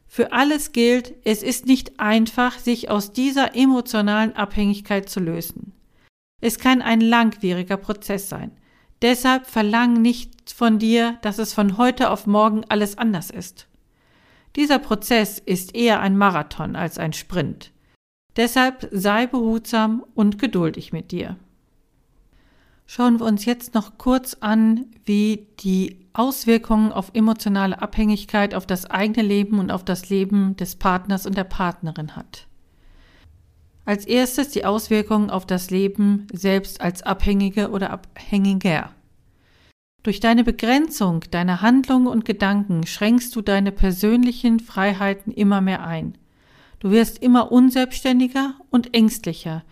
Für 0.07 0.33
alles 0.33 0.73
gilt, 0.73 1.15
es 1.25 1.43
ist 1.43 1.65
nicht 1.65 1.99
einfach, 1.99 2.59
sich 2.59 2.91
aus 2.91 3.15
dieser 3.15 3.57
emotionalen 3.57 4.37
Abhängigkeit 4.37 5.09
zu 5.09 5.21
lösen. 5.21 5.73
Es 6.43 6.59
kann 6.59 6.83
ein 6.83 7.01
langwieriger 7.01 7.79
Prozess 7.79 8.29
sein. 8.29 8.51
Deshalb 9.03 9.47
verlang 9.47 10.01
nicht 10.01 10.53
von 10.53 10.79
dir, 10.79 11.19
dass 11.23 11.39
es 11.39 11.53
von 11.53 11.77
heute 11.77 12.11
auf 12.11 12.27
morgen 12.27 12.63
alles 12.69 12.97
anders 12.99 13.31
ist. 13.31 13.67
Dieser 14.57 14.79
Prozess 14.79 15.39
ist 15.39 15.75
eher 15.75 16.01
ein 16.01 16.17
Marathon 16.17 16.77
als 16.77 16.99
ein 16.99 17.13
Sprint. 17.13 17.73
Deshalb 18.37 18.89
sei 18.91 19.27
behutsam 19.27 20.05
und 20.15 20.39
geduldig 20.39 20.93
mit 20.93 21.11
dir. 21.11 21.37
Schauen 22.87 23.19
wir 23.19 23.27
uns 23.27 23.45
jetzt 23.45 23.75
noch 23.75 23.99
kurz 23.99 24.37
an, 24.41 24.87
wie 25.05 25.49
die 25.61 26.07
Auswirkungen 26.13 26.93
auf 26.93 27.11
emotionale 27.15 27.83
Abhängigkeit 27.83 28.55
auf 28.55 28.67
das 28.67 28.87
eigene 28.87 29.27
Leben 29.27 29.59
und 29.59 29.71
auf 29.71 29.85
das 29.85 30.09
Leben 30.09 30.57
des 30.57 30.77
Partners 30.77 31.27
und 31.27 31.37
der 31.37 31.45
Partnerin 31.45 32.17
hat. 32.17 32.47
Als 33.87 34.05
erstes 34.05 34.49
die 34.49 34.65
Auswirkungen 34.65 35.31
auf 35.31 35.47
das 35.47 35.71
Leben 35.71 36.27
selbst 36.33 36.81
als 36.81 37.03
Abhängige 37.03 37.71
oder 37.71 37.91
Abhängiger. 37.91 38.91
Durch 40.03 40.19
deine 40.19 40.43
Begrenzung 40.43 41.21
deiner 41.31 41.63
Handlungen 41.63 42.09
und 42.09 42.25
Gedanken 42.25 42.85
schränkst 42.85 43.35
du 43.37 43.43
deine 43.43 43.71
persönlichen 43.71 44.59
Freiheiten 44.59 45.33
immer 45.33 45.61
mehr 45.61 45.87
ein. 45.87 46.19
Du 46.81 46.91
wirst 46.91 47.23
immer 47.23 47.53
unselbstständiger 47.53 48.55
und 48.71 48.93
ängstlicher, 48.93 49.63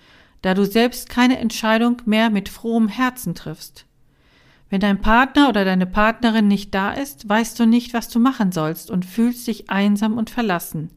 da 0.43 0.55
du 0.55 0.65
selbst 0.65 1.09
keine 1.09 1.39
Entscheidung 1.39 2.01
mehr 2.05 2.31
mit 2.31 2.49
frohem 2.49 2.87
Herzen 2.87 3.35
triffst. 3.35 3.85
Wenn 4.71 4.81
dein 4.81 5.01
Partner 5.01 5.49
oder 5.49 5.65
deine 5.65 5.87
Partnerin 5.87 6.47
nicht 6.47 6.73
da 6.73 6.93
ist, 6.93 7.29
weißt 7.29 7.59
du 7.59 7.67
nicht, 7.67 7.95
was 7.95 8.09
du 8.09 8.21
machen 8.21 8.53
sollst 8.53 8.93
und 8.93 9.05
fühlst 9.05 9.47
dich 9.49 9.71
einsam 9.71 10.17
und 10.17 10.31
verlassen. 10.31 10.91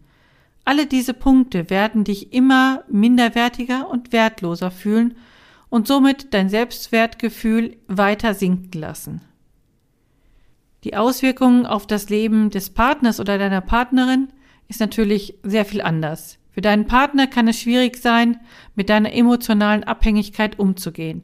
Alle 0.68 0.86
diese 0.86 1.14
Punkte 1.14 1.70
werden 1.70 2.04
dich 2.04 2.34
immer 2.34 2.84
minderwertiger 2.90 3.90
und 3.90 4.12
wertloser 4.12 4.70
fühlen 4.70 5.16
und 5.70 5.88
somit 5.88 6.34
dein 6.34 6.50
Selbstwertgefühl 6.50 7.78
weiter 7.88 8.34
sinken 8.34 8.78
lassen. 8.78 9.22
Die 10.84 10.98
Auswirkungen 10.98 11.66
auf 11.66 11.88
das 11.88 12.10
Leben 12.10 12.50
des 12.50 12.72
Partners 12.72 13.22
oder 13.22 13.38
deiner 13.38 13.62
Partnerin 13.62 14.28
ist 14.68 14.82
natürlich 14.82 15.36
sehr 15.42 15.64
viel 15.64 15.82
anders. 15.82 16.38
Für 16.52 16.60
deinen 16.60 16.86
Partner 16.86 17.28
kann 17.28 17.48
es 17.48 17.62
schwierig 17.62 17.96
sein, 17.96 18.38
mit 18.76 18.90
deiner 18.90 19.14
emotionalen 19.14 19.86
Abhängigkeit 19.86 20.60
umzugehen. 20.60 21.24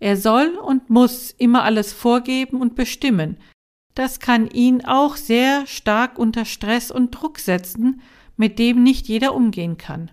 Er 0.00 0.16
soll 0.16 0.56
und 0.56 0.88
muss 0.88 1.30
immer 1.32 1.64
alles 1.64 1.92
vorgeben 1.92 2.58
und 2.58 2.74
bestimmen. 2.74 3.36
Das 3.94 4.18
kann 4.18 4.48
ihn 4.48 4.82
auch 4.86 5.16
sehr 5.16 5.66
stark 5.66 6.18
unter 6.18 6.46
Stress 6.46 6.90
und 6.90 7.10
Druck 7.10 7.38
setzen, 7.38 8.00
mit 8.42 8.58
dem 8.58 8.82
nicht 8.82 9.06
jeder 9.06 9.36
umgehen 9.36 9.78
kann. 9.78 10.10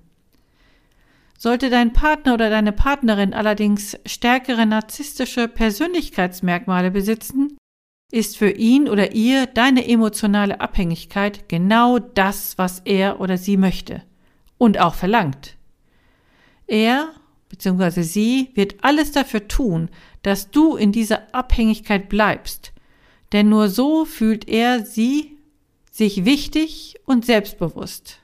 Sollte 1.35 1.71
dein 1.71 1.93
Partner 1.93 2.35
oder 2.35 2.51
deine 2.51 2.71
Partnerin 2.71 3.33
allerdings 3.33 3.97
stärkere 4.05 4.67
narzisstische 4.67 5.47
Persönlichkeitsmerkmale 5.47 6.91
besitzen, 6.91 7.57
ist 8.11 8.37
für 8.37 8.51
ihn 8.51 8.87
oder 8.87 9.15
ihr 9.15 9.47
deine 9.47 9.87
emotionale 9.87 10.61
Abhängigkeit 10.61 11.49
genau 11.49 11.97
das, 11.97 12.59
was 12.59 12.83
er 12.85 13.19
oder 13.19 13.39
sie 13.39 13.57
möchte 13.57 14.03
und 14.59 14.79
auch 14.79 14.93
verlangt. 14.93 15.57
Er 16.67 17.09
bzw. 17.49 18.03
sie 18.03 18.51
wird 18.53 18.75
alles 18.83 19.11
dafür 19.11 19.47
tun, 19.47 19.89
dass 20.21 20.51
du 20.51 20.75
in 20.75 20.91
dieser 20.91 21.33
Abhängigkeit 21.33 22.09
bleibst, 22.09 22.73
denn 23.31 23.49
nur 23.49 23.69
so 23.69 24.05
fühlt 24.05 24.47
er 24.47 24.85
sie 24.85 25.38
sich 25.99 26.23
wichtig 26.23 26.95
und 27.05 27.25
selbstbewusst. 27.25 28.19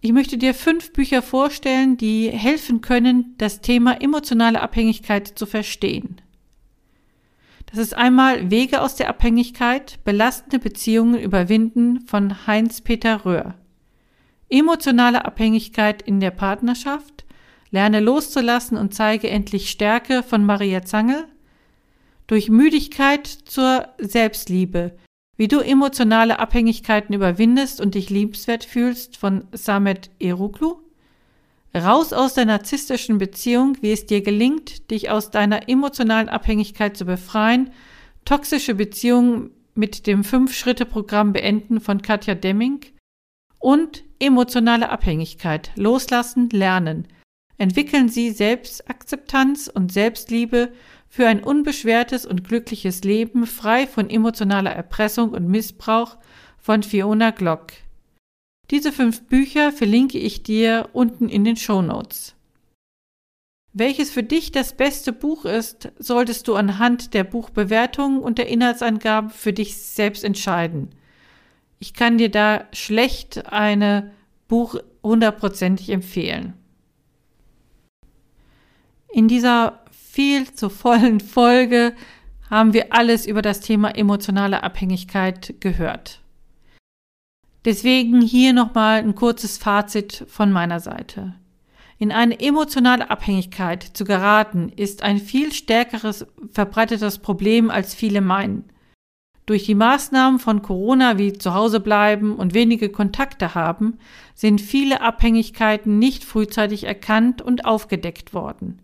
Ich 0.00 0.12
möchte 0.12 0.36
dir 0.36 0.52
fünf 0.52 0.92
Bücher 0.92 1.22
vorstellen, 1.22 1.96
die 1.96 2.28
helfen 2.28 2.80
können, 2.80 3.36
das 3.38 3.60
Thema 3.60 4.02
emotionale 4.02 4.60
Abhängigkeit 4.60 5.28
zu 5.28 5.46
verstehen. 5.46 6.20
Das 7.66 7.78
ist 7.78 7.94
einmal 7.94 8.50
Wege 8.50 8.82
aus 8.82 8.96
der 8.96 9.08
Abhängigkeit, 9.08 10.00
belastende 10.04 10.58
Beziehungen 10.58 11.20
überwinden 11.20 12.00
von 12.00 12.46
Heinz-Peter 12.48 13.24
Röhr. 13.24 13.54
Emotionale 14.50 15.24
Abhängigkeit 15.24 16.02
in 16.02 16.18
der 16.18 16.32
Partnerschaft, 16.32 17.24
lerne 17.70 18.00
loszulassen 18.00 18.76
und 18.76 18.92
zeige 18.92 19.30
endlich 19.30 19.70
Stärke 19.70 20.24
von 20.24 20.44
Maria 20.44 20.82
Zangel. 20.82 21.26
Durch 22.26 22.50
Müdigkeit 22.50 23.26
zur 23.26 23.88
Selbstliebe, 23.98 24.96
wie 25.36 25.48
du 25.48 25.60
emotionale 25.60 26.38
Abhängigkeiten 26.38 27.14
überwindest 27.14 27.80
und 27.80 27.94
dich 27.94 28.10
liebenswert 28.10 28.64
fühlst 28.64 29.16
von 29.16 29.44
Samet 29.52 30.10
Eruglu. 30.20 30.76
Raus 31.76 32.12
aus 32.12 32.34
der 32.34 32.44
narzisstischen 32.44 33.18
Beziehung, 33.18 33.76
wie 33.80 33.90
es 33.90 34.06
dir 34.06 34.22
gelingt, 34.22 34.90
dich 34.92 35.10
aus 35.10 35.30
deiner 35.30 35.68
emotionalen 35.68 36.28
Abhängigkeit 36.28 36.96
zu 36.96 37.04
befreien. 37.04 37.70
Toxische 38.24 38.74
Beziehungen 38.74 39.50
mit 39.74 40.06
dem 40.06 40.22
Fünf-Schritte-Programm 40.22 41.32
beenden 41.32 41.80
von 41.80 42.00
Katja 42.00 42.36
Demming. 42.36 42.80
Und 43.58 44.04
emotionale 44.20 44.88
Abhängigkeit. 44.88 45.72
Loslassen, 45.74 46.48
lernen. 46.50 47.08
Entwickeln 47.56 48.08
Sie 48.08 48.30
Selbstakzeptanz 48.30 49.68
und 49.72 49.92
Selbstliebe 49.92 50.72
für 51.14 51.28
ein 51.28 51.44
unbeschwertes 51.44 52.26
und 52.26 52.42
glückliches 52.42 53.04
Leben 53.04 53.46
frei 53.46 53.86
von 53.86 54.10
emotionaler 54.10 54.72
Erpressung 54.72 55.30
und 55.30 55.46
Missbrauch 55.46 56.16
von 56.58 56.82
Fiona 56.82 57.30
Glock. 57.30 57.68
Diese 58.72 58.90
fünf 58.90 59.22
Bücher 59.28 59.70
verlinke 59.70 60.18
ich 60.18 60.42
dir 60.42 60.88
unten 60.92 61.28
in 61.28 61.44
den 61.44 61.54
Show 61.54 61.82
Notes. 61.82 62.34
Welches 63.72 64.10
für 64.10 64.24
dich 64.24 64.50
das 64.50 64.72
beste 64.72 65.12
Buch 65.12 65.44
ist, 65.44 65.92
solltest 66.00 66.48
du 66.48 66.56
anhand 66.56 67.14
der 67.14 67.22
Buchbewertungen 67.22 68.18
und 68.18 68.38
der 68.38 68.48
Inhaltsangaben 68.48 69.30
für 69.30 69.52
dich 69.52 69.76
selbst 69.76 70.24
entscheiden. 70.24 70.96
Ich 71.78 71.94
kann 71.94 72.18
dir 72.18 72.28
da 72.28 72.64
schlecht 72.72 73.52
eine 73.52 74.10
Buch 74.48 74.74
hundertprozentig 75.04 75.90
empfehlen. 75.90 76.54
In 79.12 79.28
dieser 79.28 79.83
viel 80.14 80.52
zu 80.52 80.68
vollen 80.68 81.18
Folge 81.18 81.92
haben 82.48 82.72
wir 82.72 82.92
alles 82.92 83.26
über 83.26 83.42
das 83.42 83.58
Thema 83.58 83.96
emotionale 83.96 84.62
Abhängigkeit 84.62 85.56
gehört. 85.58 86.20
Deswegen 87.64 88.20
hier 88.20 88.52
nochmal 88.52 88.98
ein 88.98 89.16
kurzes 89.16 89.58
Fazit 89.58 90.24
von 90.28 90.52
meiner 90.52 90.78
Seite. 90.78 91.34
In 91.98 92.12
eine 92.12 92.38
emotionale 92.38 93.10
Abhängigkeit 93.10 93.82
zu 93.82 94.04
geraten, 94.04 94.70
ist 94.76 95.02
ein 95.02 95.18
viel 95.18 95.52
stärkeres 95.52 96.26
verbreitetes 96.52 97.18
Problem, 97.18 97.68
als 97.68 97.92
viele 97.92 98.20
meinen. 98.20 98.66
Durch 99.46 99.64
die 99.64 99.74
Maßnahmen 99.74 100.38
von 100.38 100.62
Corona 100.62 101.18
wie 101.18 101.32
zu 101.32 101.54
Hause 101.54 101.80
bleiben 101.80 102.36
und 102.36 102.54
wenige 102.54 102.88
Kontakte 102.88 103.56
haben, 103.56 103.98
sind 104.36 104.60
viele 104.60 105.00
Abhängigkeiten 105.00 105.98
nicht 105.98 106.22
frühzeitig 106.22 106.84
erkannt 106.84 107.42
und 107.42 107.64
aufgedeckt 107.64 108.32
worden. 108.32 108.78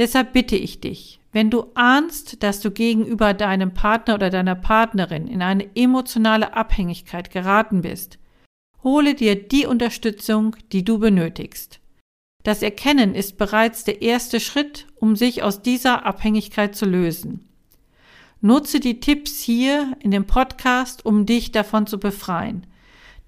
Deshalb 0.00 0.32
bitte 0.32 0.56
ich 0.56 0.80
dich, 0.80 1.20
wenn 1.30 1.50
du 1.50 1.66
ahnst, 1.74 2.42
dass 2.42 2.60
du 2.60 2.70
gegenüber 2.70 3.34
deinem 3.34 3.74
Partner 3.74 4.14
oder 4.14 4.30
deiner 4.30 4.54
Partnerin 4.54 5.28
in 5.28 5.42
eine 5.42 5.76
emotionale 5.76 6.54
Abhängigkeit 6.54 7.30
geraten 7.30 7.82
bist, 7.82 8.18
hole 8.82 9.14
dir 9.14 9.36
die 9.36 9.66
Unterstützung, 9.66 10.56
die 10.72 10.84
du 10.84 10.98
benötigst. 11.00 11.80
Das 12.44 12.62
Erkennen 12.62 13.14
ist 13.14 13.36
bereits 13.36 13.84
der 13.84 14.00
erste 14.00 14.40
Schritt, 14.40 14.86
um 14.96 15.16
sich 15.16 15.42
aus 15.42 15.60
dieser 15.60 16.06
Abhängigkeit 16.06 16.74
zu 16.74 16.86
lösen. 16.86 17.46
Nutze 18.40 18.80
die 18.80 19.00
Tipps 19.00 19.42
hier 19.42 19.98
in 20.00 20.12
dem 20.12 20.26
Podcast, 20.26 21.04
um 21.04 21.26
dich 21.26 21.52
davon 21.52 21.86
zu 21.86 22.00
befreien. 22.00 22.66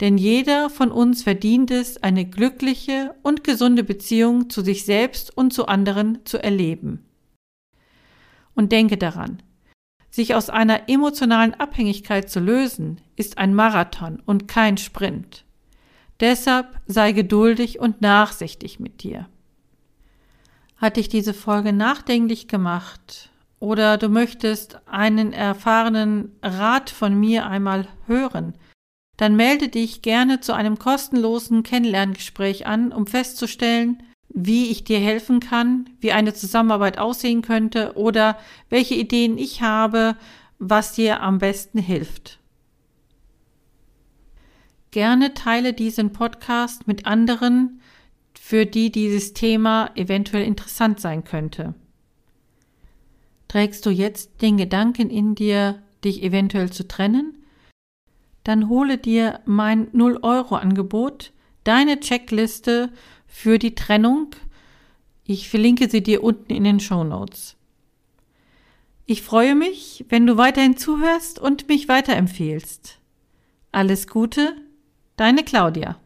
Denn 0.03 0.19
jeder 0.19 0.69
von 0.69 0.91
uns 0.91 1.23
verdient 1.23 1.71
es, 1.71 2.03
eine 2.03 2.25
glückliche 2.25 3.15
und 3.23 3.45
gesunde 3.45 3.85
Beziehung 3.85 4.51
zu 4.51 4.61
sich 4.61 4.85
selbst 4.85 5.35
und 5.37 5.53
zu 5.53 5.67
anderen 5.67 6.19
zu 6.25 6.43
erleben. 6.43 7.07
Und 8.55 8.73
denke 8.73 8.99
daran, 8.99 9.41
sich 10.11 10.35
aus 10.35 10.51
einer 10.51 10.89
emotionalen 10.89 11.55
Abhängigkeit 11.55 12.29
zu 12.29 12.41
lösen, 12.41 13.01
ist 13.15 13.39
ein 13.39 13.55
Marathon 13.55 14.21
und 14.27 14.49
kein 14.49 14.77
Sprint. 14.77 15.45
Deshalb 16.19 16.81
sei 16.87 17.13
geduldig 17.13 17.79
und 17.79 18.03
nachsichtig 18.03 18.81
mit 18.81 19.05
dir. 19.05 19.29
Hat 20.79 20.97
dich 20.97 21.11
diese 21.11 21.33
Folge 21.33 21.73
nachdenklich 21.73 22.49
gemacht 22.49 23.31
oder 23.61 23.99
du 23.99 24.09
möchtest 24.09 24.81
einen 24.89 25.33
erfahrenen 25.33 26.33
Rat 26.43 26.91
von 26.91 27.15
mir 27.15 27.47
einmal 27.47 27.87
hören, 28.09 28.55
dann 29.17 29.37
melde 29.37 29.69
dich 29.69 30.03
gerne 30.03 30.41
zu 30.41 30.55
einem 30.55 30.79
kostenlosen 30.79 31.63
Kennenlerngespräch 31.63 32.67
an, 32.67 32.93
um 32.93 33.07
festzustellen, 33.07 34.03
wie 34.29 34.71
ich 34.71 34.85
dir 34.85 34.99
helfen 34.99 35.41
kann, 35.41 35.91
wie 36.01 36.13
eine 36.13 36.33
Zusammenarbeit 36.33 36.99
aussehen 36.99 37.43
könnte 37.43 37.93
oder 37.97 38.39
welche 38.71 38.95
Ideen 38.95 39.37
ich 39.37 39.61
habe, 39.61 40.17
was 40.59 40.95
dir 40.95 41.21
am 41.21 41.39
besten 41.39 41.79
hilft. 41.79 42.39
Gerne 44.91 45.35
teile 45.35 45.73
diesen 45.73 46.13
Podcast 46.13 46.87
mit 46.87 47.07
anderen, 47.07 47.81
für 48.39 48.67
die 48.67 48.91
dieses 48.91 49.35
Thema 49.35 49.91
eventuell 49.95 50.45
interessant 50.45 51.01
sein 51.01 51.25
könnte. 51.25 51.75
Trägst 53.49 53.85
du 53.87 53.91
jetzt 53.91 54.41
den 54.43 54.57
Gedanken 54.57 55.11
in 55.11 55.35
dir, 55.35 55.83
dich 56.05 56.23
eventuell 56.23 56.71
zu 56.71 56.89
trennen? 56.89 57.42
Dann 58.45 58.69
hole 58.69 58.99
dir 58.99 59.41
mein 59.45 59.91
0-Euro-Angebot, 59.93 61.33
deine 61.65 62.01
Checkliste 62.01 62.93
für 63.27 63.59
die 63.59 63.75
Trennung. 63.75 64.31
Ich 65.25 65.49
verlinke 65.49 65.89
sie 65.89 66.03
dir 66.03 66.23
unten 66.25 66.53
in 66.53 66.65
den 66.65 66.81
Show 66.81 67.05
Notes. 67.05 67.57
Ich 69.07 69.23
freue 69.23 69.55
mich, 69.55 70.05
wenn 70.09 70.27
du 70.27 70.37
weiterhin 70.37 70.77
zuhörst 70.77 71.39
und 71.39 71.69
mich 71.69 71.89
weiterempfehlst. 71.89 72.99
Alles 73.71 74.07
Gute, 74.07 74.57
deine 75.17 75.45
Claudia. 75.45 76.02